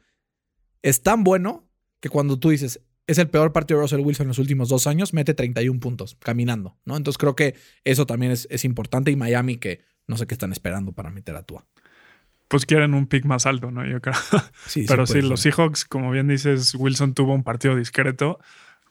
[0.83, 1.69] es tan bueno
[2.01, 4.87] que cuando tú dices es el peor partido de Russell Wilson en los últimos dos
[4.87, 6.97] años, mete 31 puntos caminando, ¿no?
[6.97, 9.11] Entonces creo que eso también es, es importante.
[9.11, 11.67] Y Miami, que no sé qué están esperando para meter a Tua.
[12.49, 13.87] Pues quieren un pick más alto, ¿no?
[13.87, 14.15] Yo creo.
[14.67, 15.41] Sí, Pero sí, los.
[15.41, 18.39] Seahawks, como bien dices, Wilson tuvo un partido discreto,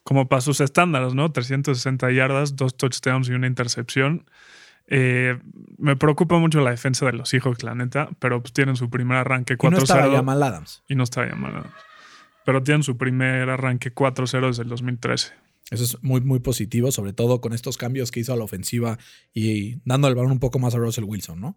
[0.03, 1.31] como para sus estándares, ¿no?
[1.31, 4.25] 360 yardas, dos touchdowns y una intercepción.
[4.87, 5.39] Eh,
[5.77, 9.17] me preocupa mucho la defensa de los Seahawks, la neta, pero pues tienen su primer
[9.17, 10.83] arranque Y no estaba 4-0 Jamal Adams.
[10.87, 11.65] y no está llamado.
[12.45, 15.33] Pero tienen su primer arranque 4-0 desde el 2013.
[15.69, 18.97] Eso es muy, muy positivo, sobre todo con estos cambios que hizo a la ofensiva
[19.33, 21.55] y dando el balón un poco más a Russell Wilson, ¿no?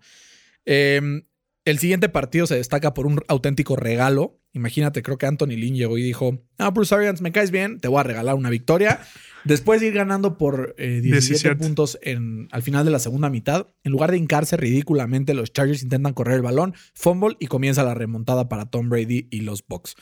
[0.67, 1.25] Eh,
[1.65, 4.39] el siguiente partido se destaca por un auténtico regalo.
[4.53, 7.89] Imagínate, creo que Anthony Lynn llegó y dijo: Ah, Bruce Arians, me caes bien, te
[7.89, 9.01] voy a regalar una victoria.
[9.45, 11.57] Después de ir ganando por eh, 17 17.
[11.57, 15.83] puntos en, al final de la segunda mitad, en lugar de hincarse ridículamente, los Chargers
[15.83, 19.97] intentan correr el balón, fumble y comienza la remontada para Tom Brady y los Bucks.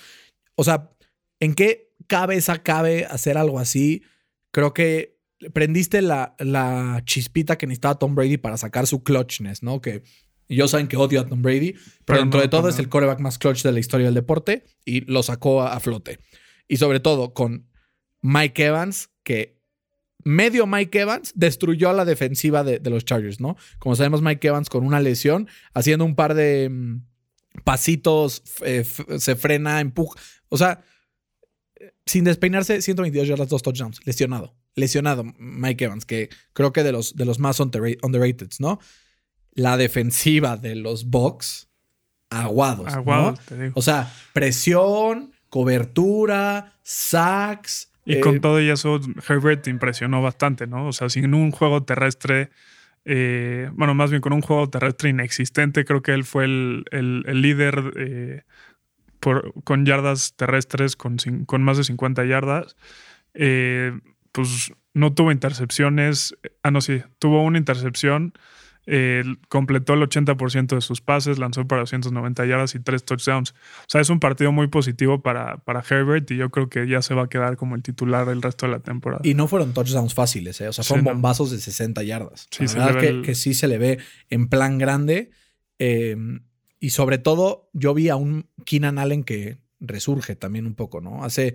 [0.56, 0.90] O sea,
[1.40, 4.02] ¿en qué cabeza cabe hacer algo así?
[4.50, 5.18] Creo que
[5.52, 9.80] prendiste la, la chispita que necesitaba Tom Brady para sacar su clutchness, ¿no?
[9.80, 10.02] Que
[10.56, 12.68] yo saben que odio a Tom Brady, pero, Pero dentro no, de todo no.
[12.68, 15.80] es el coreback más clutch de la historia del deporte y lo sacó a, a
[15.80, 16.18] flote.
[16.68, 17.68] Y sobre todo con
[18.22, 19.60] Mike Evans, que
[20.24, 23.56] medio Mike Evans destruyó a la defensiva de, de los Chargers, ¿no?
[23.78, 27.02] Como sabemos, Mike Evans con una lesión, haciendo un par de mm,
[27.64, 28.84] pasitos, eh,
[29.18, 30.18] se frena, empuja.
[30.48, 30.84] O sea,
[32.06, 34.00] sin despeinarse, 122 yardas, dos touchdowns.
[34.06, 34.54] Lesionado.
[34.74, 38.78] Lesionado Mike Evans, que creo que de los, de los más underra- underrated, ¿no?
[39.54, 41.68] La defensiva de los Bucks,
[42.30, 42.86] aguados.
[42.86, 42.92] ¿no?
[42.92, 43.72] Aguados, te digo.
[43.76, 47.90] O sea, presión, cobertura, sacks.
[48.04, 50.88] Y eh, con todo y eso, Herbert impresionó bastante, ¿no?
[50.88, 52.50] O sea, sin un juego terrestre,
[53.04, 57.22] eh, bueno, más bien con un juego terrestre inexistente, creo que él fue el, el-
[57.26, 58.42] el líder eh,
[59.20, 62.74] por, con yardas terrestres, con, con más de 50 yardas.
[63.34, 63.92] Eh,
[64.32, 66.34] pues no tuvo intercepciones.
[66.62, 68.32] Ah, no, sí, tuvo una intercepción.
[68.86, 73.50] Eh, completó el 80% de sus pases, lanzó para 290 yardas y tres touchdowns.
[73.52, 73.54] O
[73.88, 77.14] sea, es un partido muy positivo para, para Herbert y yo creo que ya se
[77.14, 79.20] va a quedar como el titular el resto de la temporada.
[79.24, 80.68] Y no fueron touchdowns fáciles, ¿eh?
[80.68, 81.02] O sea, Sí, no.
[81.02, 82.48] bombazos de 60 yardas.
[82.50, 83.98] Sí, La verdad que, el- que sí se le ve
[84.30, 85.30] en plan grande.
[85.78, 86.16] eh,
[86.80, 91.22] y sobre todo, yo vi a un Keenan Allen que resurge también un poco, ¿no?
[91.24, 91.54] Hace.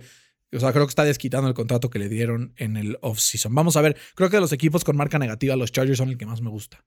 [0.54, 3.54] O sea, creo que está desquitando el contrato que le dieron en el offseason.
[3.54, 3.98] Vamos a ver.
[4.14, 6.48] Creo que de los equipos con marca negativa, los Chargers son el que más me
[6.48, 6.82] gusta.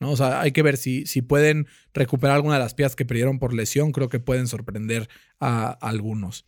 [0.00, 0.10] ¿No?
[0.10, 3.38] O sea, hay que ver si, si pueden recuperar alguna de las piezas que perdieron
[3.38, 3.92] por lesión.
[3.92, 5.08] Creo que pueden sorprender
[5.40, 6.44] a, a algunos.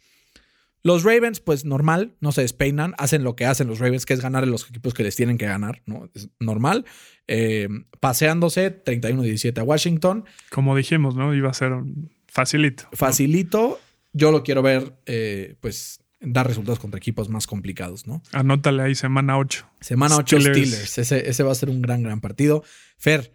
[0.86, 4.20] Los Ravens, pues normal, no se despeinan, hacen lo que hacen los Ravens, que es
[4.20, 6.08] ganar en los equipos que les tienen que ganar, ¿no?
[6.14, 6.84] Es normal.
[7.26, 7.66] Eh,
[7.98, 10.26] paseándose 31-17 a Washington.
[10.48, 11.34] Como dijimos, ¿no?
[11.34, 12.84] Iba a ser un facilito.
[12.92, 13.80] Facilito.
[14.12, 18.22] Yo lo quiero ver, eh, pues, dar resultados contra equipos más complicados, ¿no?
[18.32, 19.66] Anótale ahí semana 8.
[19.80, 20.58] Semana 8 Steelers.
[20.68, 20.98] Steelers.
[20.98, 22.64] Ese, ese va a ser un gran, gran partido.
[22.96, 23.32] Fer,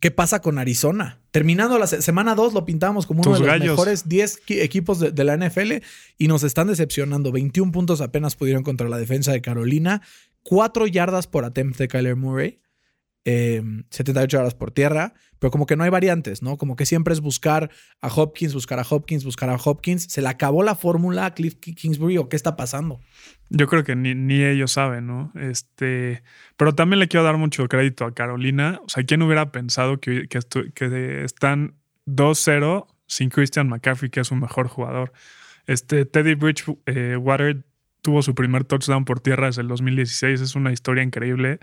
[0.00, 1.20] ¿qué pasa con Arizona?
[1.30, 3.70] Terminando la se- semana 2 lo pintamos como uno Tus de los gallos.
[3.72, 5.82] mejores 10 qui- equipos de, de la NFL
[6.18, 7.32] y nos están decepcionando.
[7.32, 10.02] 21 puntos apenas pudieron contra la defensa de Carolina.
[10.44, 12.58] 4 yardas por attempt de Kyler Murray.
[13.24, 16.56] Eh, 78 yardas por tierra, pero como que no hay variantes, ¿no?
[16.56, 20.04] Como que siempre es buscar a Hopkins, buscar a Hopkins, buscar a Hopkins.
[20.04, 23.00] ¿Se le acabó la fórmula a Cliff Kingsbury o qué está pasando?
[23.48, 25.32] Yo creo que ni, ni ellos saben, ¿no?
[25.34, 26.22] Este,
[26.56, 28.80] pero también le quiero dar mucho crédito a Carolina.
[28.84, 31.74] O sea, ¿quién hubiera pensado que, que, están
[32.06, 35.12] 2-0 sin Christian McCaffrey, que es su mejor jugador?
[35.66, 37.64] Este, Teddy Bridgewater
[38.02, 40.40] tuvo su primer touchdown por tierra desde el 2016.
[40.40, 41.60] Es una historia increíble.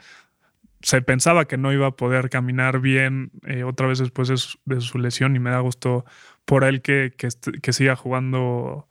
[0.82, 4.98] Se pensaba que no iba a poder caminar bien eh, otra vez después de su,
[4.98, 6.06] lesión y me da gusto
[6.46, 7.28] por él que, que,
[7.62, 8.88] que siga jugando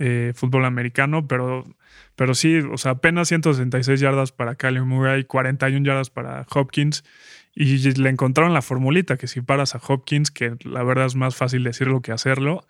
[0.00, 1.64] eh, fútbol americano, pero,
[2.16, 7.04] pero sí, o sea, apenas 166 yardas para Kyler Murray, 41 yardas para Hopkins
[7.54, 11.36] y le encontraron la formulita que si paras a Hopkins, que la verdad es más
[11.36, 12.66] fácil decirlo que hacerlo,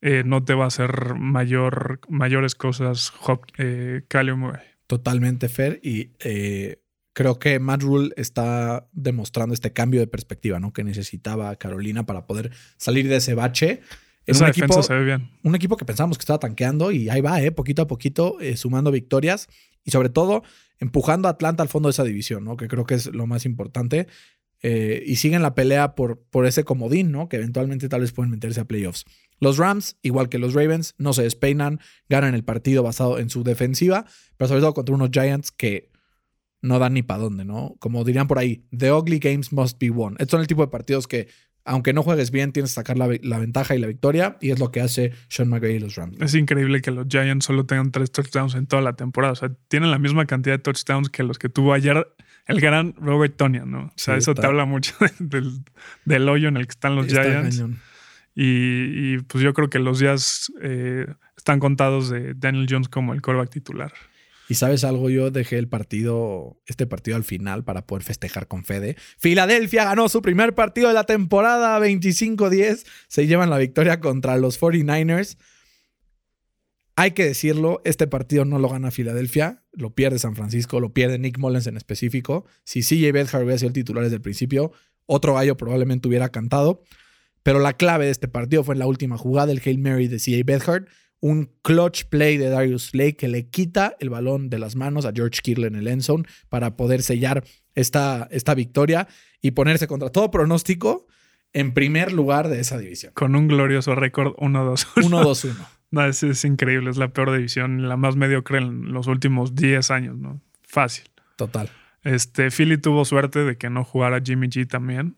[0.00, 3.46] eh, no te va a hacer mayor, mayores cosas Hop,
[4.36, 4.66] Murray.
[4.88, 6.10] Totalmente fair y
[7.16, 10.74] creo que Matt Rule está demostrando este cambio de perspectiva ¿no?
[10.74, 13.80] que necesitaba Carolina para poder salir de ese bache.
[14.26, 15.30] Esa un defensa equipo, se ve bien.
[15.42, 17.52] Un equipo que pensábamos que estaba tanqueando y ahí va, ¿eh?
[17.52, 19.48] poquito a poquito, eh, sumando victorias
[19.82, 20.42] y sobre todo
[20.78, 22.58] empujando a Atlanta al fondo de esa división, ¿no?
[22.58, 24.08] que creo que es lo más importante.
[24.62, 27.28] Eh, y siguen la pelea por, por ese comodín, ¿no?
[27.28, 29.04] Que eventualmente tal vez pueden meterse a playoffs.
[29.38, 33.44] Los Rams, igual que los Ravens, no se despeinan, ganan el partido basado en su
[33.44, 34.06] defensiva,
[34.38, 35.90] pero sobre todo contra unos Giants que
[36.62, 37.76] no dan ni para dónde, ¿no?
[37.78, 40.14] Como dirían por ahí, the ugly games must be won.
[40.14, 41.28] Estos son el tipo de partidos que,
[41.64, 44.58] aunque no juegues bien, tienes que sacar la, la ventaja y la victoria, y es
[44.58, 46.16] lo que hace Sean McVay y los Rams.
[46.20, 49.32] Es increíble que los Giants solo tengan tres touchdowns en toda la temporada.
[49.32, 52.06] O sea, tienen la misma cantidad de touchdowns que los que tuvo ayer
[52.46, 53.86] el gran Robert Tonian, ¿no?
[53.86, 54.42] O sea, sí, eso está.
[54.42, 55.64] te habla mucho del,
[56.04, 57.64] del, hoyo en el que están los está Giants.
[58.34, 63.14] Y, y, pues yo creo que los días eh, están contados de Daniel Jones como
[63.14, 63.92] el coreback titular.
[64.48, 68.64] Y sabes algo, yo dejé el partido, este partido al final para poder festejar con
[68.64, 68.96] Fede.
[69.18, 72.86] Filadelfia ganó su primer partido de la temporada 25-10.
[73.08, 75.36] Se llevan la victoria contra los 49ers.
[76.98, 81.18] Hay que decirlo, este partido no lo gana Filadelfia, lo pierde San Francisco, lo pierde
[81.18, 82.46] Nick Mullens en específico.
[82.64, 84.72] Si CJ Bedhart hubiera sido el titular desde el principio,
[85.04, 86.82] otro gallo probablemente hubiera cantado.
[87.42, 90.16] Pero la clave de este partido fue en la última jugada, el Hail Mary de
[90.16, 90.88] CJ Bedhart,
[91.20, 95.12] un clutch play de Darius Slay que le quita el balón de las manos a
[95.14, 99.08] George Kittle en el end zone para poder sellar esta, esta victoria
[99.40, 101.06] y ponerse contra todo pronóstico
[101.52, 103.12] en primer lugar de esa división.
[103.14, 104.86] Con un glorioso récord 1-2.
[104.96, 105.54] 1-2-1.
[105.92, 109.92] No, es, es, increíble, es la peor división, la más mediocre en los últimos 10
[109.92, 110.40] años, ¿no?
[110.64, 111.04] Fácil.
[111.36, 111.70] Total.
[112.02, 115.16] Este, Philly tuvo suerte de que no jugara Jimmy G también.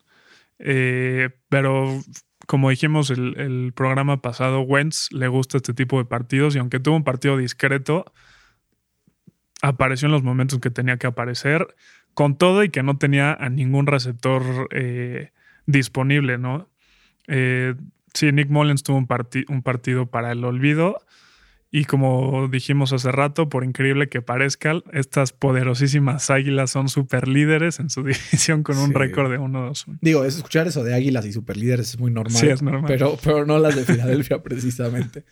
[0.59, 2.01] Eh, pero
[2.49, 6.81] como dijimos el, el, programa pasado, Wentz le gusta este tipo de partidos y aunque
[6.81, 8.11] tuvo un partido discreto,
[9.61, 11.77] apareció en los momentos que tenía que aparecer,
[12.15, 15.31] con todo y que no tenía a ningún receptor eh,
[15.67, 16.71] disponible, ¿no?
[17.27, 17.75] Eh,
[18.15, 21.03] sí, Nick Mullens tuvo un, parti un partido para el olvido.
[21.71, 27.79] Y como dijimos hace rato, por increíble que parezca, estas poderosísimas águilas son super líderes
[27.79, 28.95] en su división con un sí.
[28.95, 29.99] récord de 1-2-1.
[30.01, 32.41] Digo, es escuchar eso de águilas y super líderes es muy normal.
[32.41, 32.87] Sí, es normal.
[32.87, 35.25] Pero, pero no las de Filadelfia, precisamente.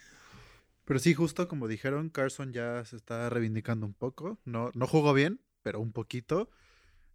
[0.85, 4.38] Pero sí, justo como dijeron, Carson ya se está reivindicando un poco.
[4.44, 6.51] No, no jugó bien, pero un poquito.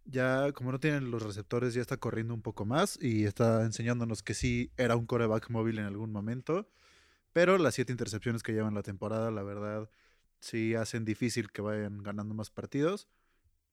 [0.04, 4.24] Ya, como no tienen los receptores, ya está corriendo un poco más y está enseñándonos
[4.24, 6.68] que sí era un coreback móvil en algún momento.
[7.32, 9.88] Pero las siete intercepciones que llevan la temporada, la verdad,
[10.40, 13.08] sí hacen difícil que vayan ganando más partidos.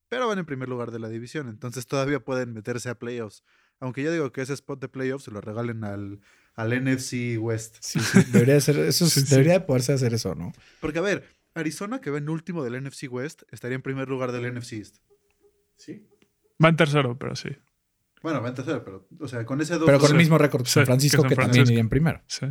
[0.07, 3.43] Pero van en primer lugar de la división, entonces todavía pueden meterse a playoffs.
[3.79, 6.19] Aunque yo digo que ese spot de playoffs se lo regalen al,
[6.55, 7.77] al NFC West.
[7.79, 10.51] Sí, sí, debería, ser, eso, sí, debería de poderse hacer eso, ¿no?
[10.81, 14.31] Porque, a ver, Arizona, que va en último del NFC West, estaría en primer lugar
[14.31, 14.97] del NFC East.
[15.77, 16.07] Sí.
[16.63, 17.49] Va en tercero, pero sí.
[18.23, 19.85] Bueno, va en tercero, pero, o sea, con ese dos.
[19.85, 21.51] Pero con el mismo récord San Francisco, que, San Francisco.
[21.51, 22.21] que también iría en primero.
[22.27, 22.47] Sí.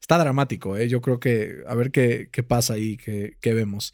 [0.00, 0.88] Está dramático, ¿eh?
[0.88, 3.92] Yo creo que a ver qué, qué pasa ahí, qué, qué, vemos.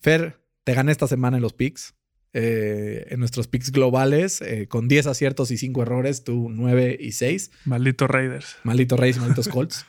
[0.00, 1.94] Fer, te gané esta semana en los picks.
[2.32, 7.12] Eh, en nuestros picks globales, eh, con 10 aciertos y 5 errores, tú 9 y
[7.12, 7.50] 6.
[7.64, 8.56] Maldito Raiders.
[8.62, 9.86] Maldito Raiders, malditos Colts.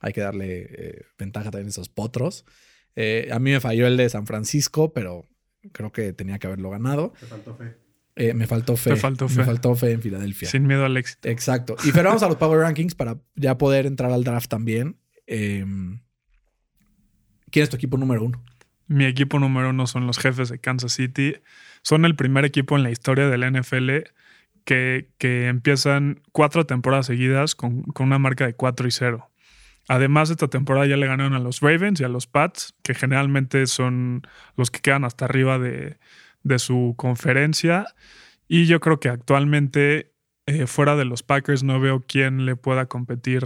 [0.00, 2.44] Hay que darle eh, ventaja también a esos potros.
[2.96, 5.26] Eh, a mí me falló el de San Francisco, pero
[5.72, 7.12] creo que tenía que haberlo ganado.
[7.18, 7.83] Te faltó fe.
[8.16, 8.90] Eh, me faltó fe.
[8.90, 9.38] Me faltó fe.
[9.38, 10.48] Me faltó fe en Filadelfia.
[10.48, 11.28] Sin miedo al éxito.
[11.28, 11.76] Exacto.
[11.84, 14.96] Y pero vamos a los Power Rankings para ya poder entrar al draft también.
[15.26, 15.64] Eh,
[17.50, 18.44] ¿Quién es tu equipo número uno?
[18.86, 21.36] Mi equipo número uno son los jefes de Kansas City.
[21.82, 23.90] Son el primer equipo en la historia de la NFL
[24.64, 29.30] que, que empiezan cuatro temporadas seguidas con, con, una marca de 4 y 0.
[29.88, 33.66] Además, esta temporada ya le ganaron a los Ravens y a los Pats, que generalmente
[33.66, 34.22] son
[34.56, 35.98] los que quedan hasta arriba de,
[36.44, 37.86] de su conferencia.
[38.46, 40.12] Y yo creo que actualmente,
[40.46, 43.44] eh, fuera de los Packers, no veo quién le pueda competir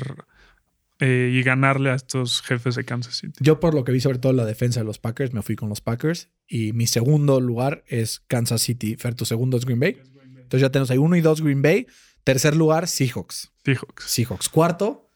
[1.00, 3.38] eh, y ganarle a estos jefes de Kansas City.
[3.40, 5.68] Yo, por lo que vi sobre todo la defensa de los Packers, me fui con
[5.68, 6.28] los Packers.
[6.46, 8.96] Y mi segundo lugar es Kansas City.
[8.96, 9.96] Fer, tu segundo es Green Bay.
[10.36, 11.86] Entonces ya tenemos ahí uno y dos Green Bay.
[12.24, 13.52] Tercer lugar, Seahawks.
[13.64, 14.04] Seahawks.
[14.04, 14.48] Seahawks.
[14.48, 15.08] Cuarto,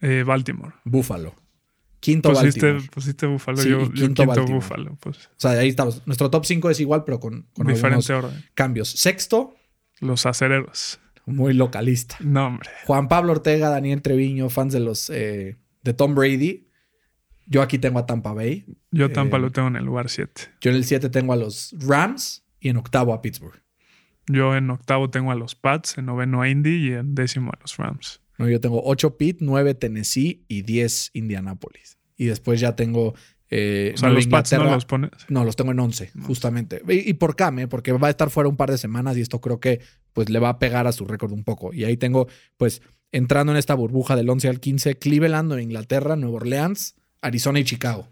[0.00, 0.74] eh, Baltimore.
[0.84, 1.34] Buffalo.
[2.04, 2.90] Quinto pusiste, Baltimore.
[2.92, 4.54] pusiste Buffalo, Sí, yo, quinto quinto, Baltimore.
[4.56, 4.96] Buffalo.
[5.00, 6.06] Pues, O sea, ahí estamos.
[6.06, 7.76] Nuestro top 5 es igual, pero con, con algunos
[8.06, 8.44] diferente orden.
[8.52, 8.90] cambios.
[8.90, 9.54] Sexto,
[10.00, 11.00] Los acereros.
[11.24, 12.16] muy localista.
[12.20, 12.68] No, hombre.
[12.86, 16.68] Juan Pablo Ortega, Daniel Treviño, fans de los eh, de Tom Brady.
[17.46, 18.66] Yo aquí tengo a Tampa Bay.
[18.90, 20.56] Yo Tampa Eh, lo tengo en el lugar 7.
[20.60, 23.62] Yo en el 7 tengo a los Rams y en octavo a Pittsburgh.
[24.26, 27.58] Yo en octavo tengo a los Pats, en noveno a Indy y en décimo a
[27.60, 28.20] los Rams.
[28.38, 31.98] No, yo tengo 8 Pitt, 9 Tennessee y 10 Indianapolis.
[32.16, 33.14] Y después ya tengo.
[33.50, 35.10] eh, O sea, los Pats no los pones.
[35.28, 36.82] No, los tengo en 11, justamente.
[36.88, 37.68] Y, y por Cam, ¿eh?
[37.68, 39.80] porque va a estar fuera un par de semanas y esto creo que
[40.12, 41.72] pues le va a pegar a su récord un poco.
[41.72, 42.82] Y ahí tengo, pues,
[43.12, 47.64] entrando en esta burbuja del 11 al 15, Cleveland, Nueva Inglaterra, Nueva Orleans, Arizona y
[47.64, 48.08] Chicago.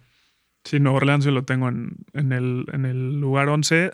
[0.65, 3.93] Sí, Nueva Orleans yo lo tengo en, en el, en el lugar 11.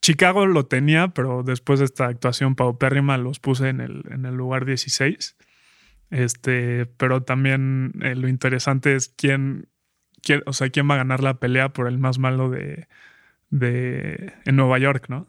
[0.00, 4.34] Chicago lo tenía, pero después de esta actuación paupérrima los puse en el, en el
[4.34, 5.36] lugar 16.
[6.10, 9.68] Este, pero también eh, lo interesante es quién,
[10.22, 12.88] quién, o sea, quién va a ganar la pelea por el más malo de,
[13.50, 15.26] de en Nueva York, ¿no?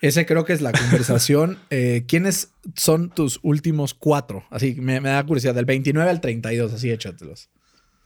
[0.00, 1.58] Ese creo que es la conversación.
[1.70, 4.44] Eh, ¿Quiénes son tus últimos cuatro?
[4.50, 5.54] Así, me, me da curiosidad.
[5.54, 7.50] Del 29 al 32, así échatelos.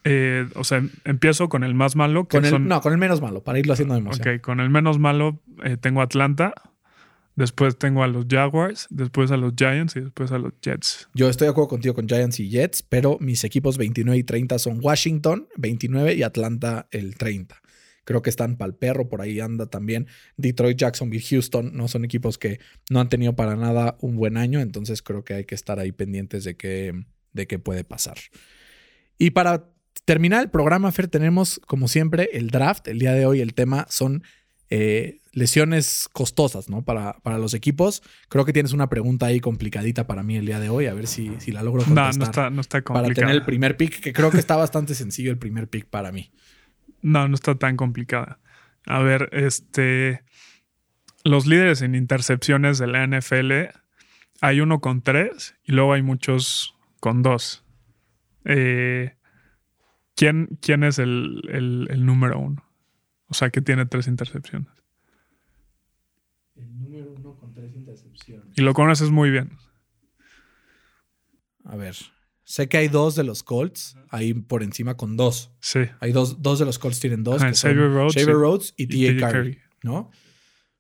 [0.05, 2.29] Eh, o sea, empiezo con el más malo.
[2.29, 4.37] Que Con el, son, No, con el menos malo, para irlo haciendo de emoción.
[4.37, 5.43] Ok, con el menos malo
[5.81, 6.55] tengo Atlanta.
[7.37, 11.09] Después tengo a los Jaguars, después a los Giants y después a los Jets.
[11.13, 14.59] Yo estoy de acuerdo contigo con Giants y Jets, pero mis equipos 29 y 30
[14.59, 17.61] son Washington, 29 y Atlanta el 30.
[18.05, 20.07] Creo que están pal perro, por ahí anda también.
[20.39, 22.59] Detroit, Jacksonville, Houston, no son equipos que
[22.89, 25.93] no han tenido para nada un buen año, entonces creo que hay que estar ahí
[25.93, 28.17] pendientes de qué, de qué puede pasar.
[29.19, 29.69] Y para
[30.07, 32.89] terminar el programa, Fer, tenemos como siempre el draft.
[32.89, 34.23] El día de hoy el tema son
[34.71, 36.83] eh, lesiones costosas, ¿no?
[36.83, 38.03] Para, para los equipos.
[38.31, 41.07] Creo que tienes una pregunta ahí complicadita para mí el día de hoy, a ver
[41.07, 42.17] si, si la logro No, contestar.
[42.19, 43.27] no está, no está para complicado.
[43.27, 46.33] tener el primer pick, que creo que está bastante sencillo el primer pick para mí.
[47.03, 48.41] No, no está tan complicada.
[48.87, 50.23] A ver, este.
[51.23, 53.53] Los líderes en intercepciones de la NFL,
[54.41, 57.63] hay uno con tres y luego hay muchos con dos.
[58.47, 59.17] Eh,
[60.15, 62.65] ¿quién, quién es el, el- el número uno?
[63.29, 64.69] O sea, que tiene tres intercepciones.
[66.55, 68.46] El número uno con tres intercepciones.
[68.57, 69.57] Y lo conoces muy bien.
[71.65, 71.97] A ver,
[72.45, 75.51] sé que hay dos de los Colts, ahí por encima con dos.
[75.61, 75.81] Sí.
[76.01, 77.41] Hay dos, dos de los Colts tienen dos.
[77.43, 79.13] Son Xavier Rhodes Xavier y- Rhodes y, y T.A.
[79.15, 79.33] T.J.
[79.33, 79.59] Carey.
[79.83, 80.11] ¿no?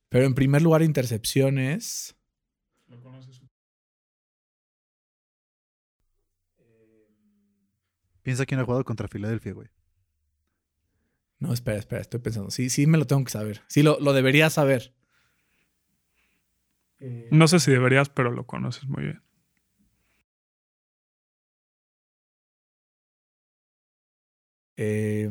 [0.09, 2.17] Pero en primer lugar, intercepciones.
[8.23, 9.69] Piensa quién ha jugado contra Filadelfia, güey.
[11.39, 12.51] No, espera, espera, estoy pensando.
[12.51, 13.63] Sí, sí me lo tengo que saber.
[13.69, 14.95] Sí, lo, lo debería saber.
[17.31, 19.23] No sé si deberías, pero lo conoces muy bien.
[24.77, 25.31] Eh,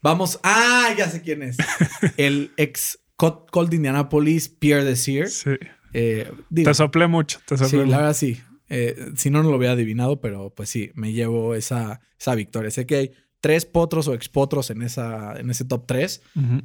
[0.00, 0.40] vamos.
[0.42, 1.56] Ah, ya sé quién es.
[2.16, 5.28] El ex Colt de Indianapolis, Pierre Desir.
[5.28, 5.50] Sí.
[5.92, 7.40] Eh, digo, Te soplé mucho.
[7.46, 7.90] Te soplé sí, mucho.
[7.90, 8.40] la verdad sí.
[8.68, 12.70] Eh, si no, no lo hubiera adivinado, pero pues sí, me llevo esa, esa victoria.
[12.70, 16.22] Sé que hay tres potros o expotros en, esa, en ese top 3.
[16.34, 16.62] Ujú.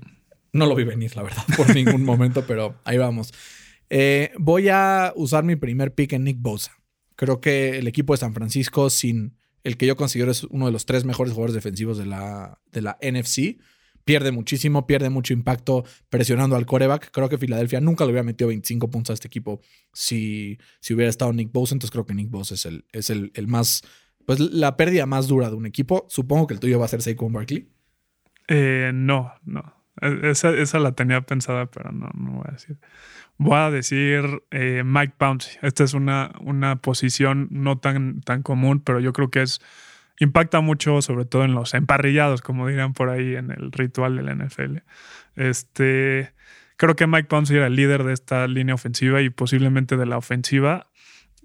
[0.54, 3.34] No lo vi venir, la verdad, por ningún momento, pero ahí vamos.
[3.90, 6.72] Eh, voy a usar mi primer pick en Nick Bosa.
[7.16, 10.72] Creo que el equipo de San Francisco, sin el que yo considero es uno de
[10.72, 13.60] los tres mejores jugadores defensivos de la, de la NFC,
[14.04, 17.12] pierde muchísimo, pierde mucho impacto presionando al coreback.
[17.12, 19.62] Creo que Filadelfia nunca le hubiera metido 25 puntos a este equipo
[19.94, 21.76] si, si hubiera estado Nick Bosa.
[21.76, 23.84] Entonces creo que Nick Bosa es el, es el, el más,
[24.26, 26.08] pues la pérdida más dura de un equipo.
[26.10, 27.70] Supongo que el tuyo va a ser Saquon Barkley.
[28.48, 29.81] Eh, no, no.
[30.02, 32.78] E- Esa, esa la tenía pensada, pero no, no voy a decir.
[33.38, 35.58] Voy a decir eh, Mike Pouncey.
[35.62, 39.62] Esta es una, una posición no tan, tan común, pero yo creo que es
[40.20, 44.30] impacta mucho, sobre todo en los emparrillados, como dirán por ahí en el ritual del
[44.30, 44.84] NFL.
[45.36, 46.34] Este,
[46.78, 50.18] creo que Mike Pouncey era el líder de esta línea ofensiva y posiblemente de la
[50.18, 50.88] ofensiva.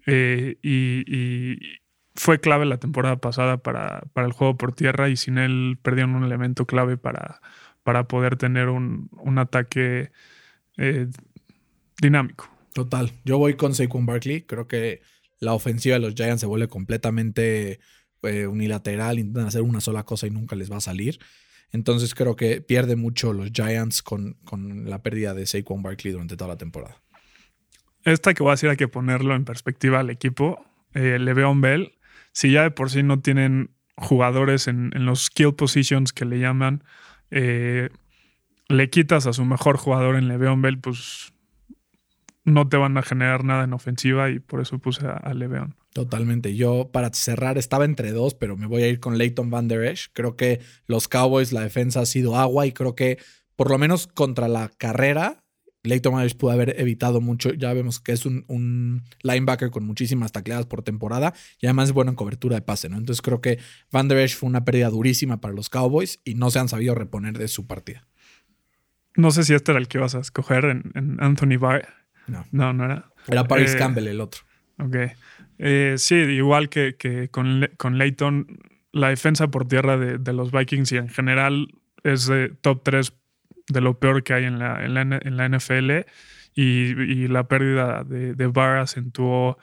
[0.06, 1.80] eh, y, y
[2.14, 6.14] fue clave la temporada pasada para, para el juego por tierra y sin él perdieron
[6.16, 7.40] un elemento clave para,
[7.86, 10.10] para poder tener un, un ataque
[10.76, 11.06] eh,
[12.02, 12.50] dinámico.
[12.74, 13.12] Total.
[13.24, 14.42] Yo voy con Saquon Barkley.
[14.42, 15.02] Creo que
[15.38, 17.78] la ofensiva de los Giants se vuelve completamente
[18.24, 19.20] eh, unilateral.
[19.20, 21.20] Intentan hacer una sola cosa y nunca les va a salir.
[21.70, 26.36] Entonces creo que pierde mucho los Giants con, con la pérdida de Saquon Barkley durante
[26.36, 27.00] toda la temporada.
[28.02, 30.66] Esta que voy a decir hay que ponerlo en perspectiva al equipo.
[30.92, 31.92] Eh, Le'Veon Bell,
[32.32, 36.40] si ya de por sí no tienen jugadores en, en los skill positions que le
[36.40, 36.82] llaman,
[37.30, 37.88] eh,
[38.68, 41.32] le quitas a su mejor jugador en Le'Veon Bell, pues
[42.44, 45.74] no te van a generar nada en ofensiva y por eso puse a, a Le'Veon.
[45.92, 46.54] Totalmente.
[46.54, 49.84] Yo, para cerrar, estaba entre dos, pero me voy a ir con Leighton Van Der
[49.84, 50.10] Esch.
[50.12, 53.18] Creo que los Cowboys, la defensa ha sido agua y creo que,
[53.56, 55.45] por lo menos contra la carrera,
[55.86, 57.52] Leighton Esch pudo haber evitado mucho.
[57.54, 61.92] Ya vemos que es un, un linebacker con muchísimas tacleadas por temporada y además es
[61.94, 62.96] bueno en cobertura de pase, ¿no?
[62.96, 63.58] Entonces creo que
[63.90, 66.94] Van Der Esch fue una pérdida durísima para los Cowboys y no se han sabido
[66.94, 68.06] reponer de su partida.
[69.16, 71.88] No sé si este era el que ibas a escoger en, en Anthony Barr.
[72.26, 72.44] No.
[72.50, 73.10] No, no era.
[73.28, 74.42] Era Paris Eh, Campbell el otro.
[74.78, 74.96] Ok.
[75.58, 78.58] Eh, sí, igual que, que con, Le- con Leighton,
[78.92, 81.68] la defensa por tierra de, de los Vikings y en general
[82.04, 83.12] es de top 3
[83.68, 85.90] de lo peor que hay en la, en la, en la NFL
[86.54, 89.58] y, y la pérdida de, de Barr acentuó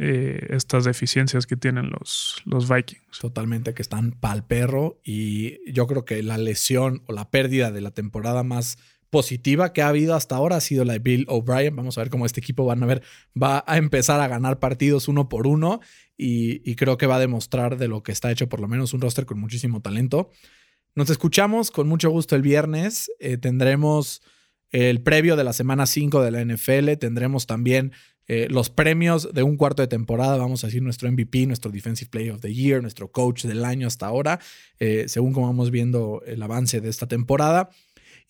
[0.00, 3.18] eh, estas deficiencias que tienen los, los Vikings.
[3.20, 5.00] Totalmente, que están pal perro.
[5.02, 8.78] Y yo creo que la lesión o la pérdida de la temporada más
[9.10, 11.74] positiva que ha habido hasta ahora ha sido la de Bill O'Brien.
[11.74, 13.02] Vamos a ver cómo este equipo van a ver,
[13.40, 15.80] va a empezar a ganar partidos uno por uno.
[16.16, 18.94] Y, y creo que va a demostrar de lo que está hecho, por lo menos
[18.94, 20.30] un roster con muchísimo talento.
[20.98, 23.08] Nos escuchamos con mucho gusto el viernes.
[23.20, 24.20] Eh, tendremos
[24.70, 26.94] el previo de la semana 5 de la NFL.
[26.98, 27.92] Tendremos también
[28.26, 30.36] eh, los premios de un cuarto de temporada.
[30.38, 33.86] Vamos a decir nuestro MVP, nuestro Defensive Player of the Year, nuestro coach del año
[33.86, 34.40] hasta ahora,
[34.80, 37.70] eh, según como vamos viendo el avance de esta temporada.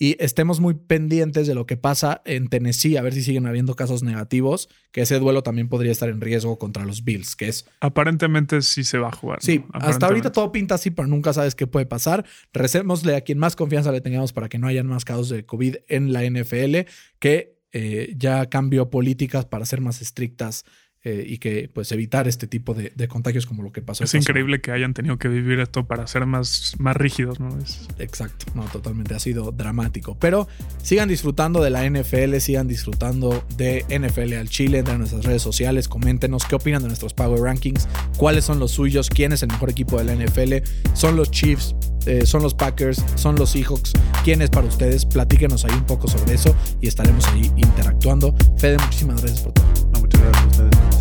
[0.00, 3.74] Y estemos muy pendientes de lo que pasa en Tennessee, a ver si siguen habiendo
[3.74, 7.66] casos negativos, que ese duelo también podría estar en riesgo contra los Bills, que es
[7.80, 9.40] Aparentemente sí se va a jugar.
[9.42, 9.80] Sí, ¿no?
[9.80, 12.24] hasta ahorita todo pinta así, pero nunca sabes qué puede pasar.
[12.52, 15.76] Recémosle a quien más confianza le tengamos para que no hayan más casos de COVID
[15.88, 16.88] en la NFL,
[17.18, 20.64] que eh, ya cambió políticas para ser más estrictas
[21.08, 24.04] eh, y que pues evitar este tipo de, de contagios como lo que pasó.
[24.04, 24.22] Es semana.
[24.24, 27.48] increíble que hayan tenido que vivir esto para ser más, más rígidos, ¿no?
[27.58, 30.16] Es- Exacto, no, totalmente, ha sido dramático.
[30.20, 30.48] Pero
[30.82, 35.88] sigan disfrutando de la NFL, sigan disfrutando de NFL al Chile, entre nuestras redes sociales,
[35.88, 39.70] coméntenos qué opinan de nuestros Power Rankings, cuáles son los suyos, quién es el mejor
[39.70, 41.74] equipo de la NFL, son los Chiefs,
[42.06, 43.92] eh, son los Packers, son los Seahawks,
[44.24, 48.34] quién es para ustedes, platíquenos ahí un poco sobre eso y estaremos ahí interactuando.
[48.56, 49.66] Fede, muchísimas gracias por todo.
[49.92, 50.97] No, muchas gracias a ustedes.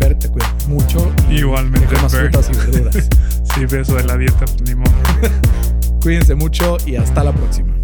[0.00, 1.12] Fer, te cuido mucho.
[1.28, 2.30] y Igualmente, comas Fer.
[2.30, 3.08] frutas y verduras.
[3.54, 4.92] Sí, de eso de la dieta, pues ni modo.
[6.02, 7.74] Cuídense mucho y hasta la próxima.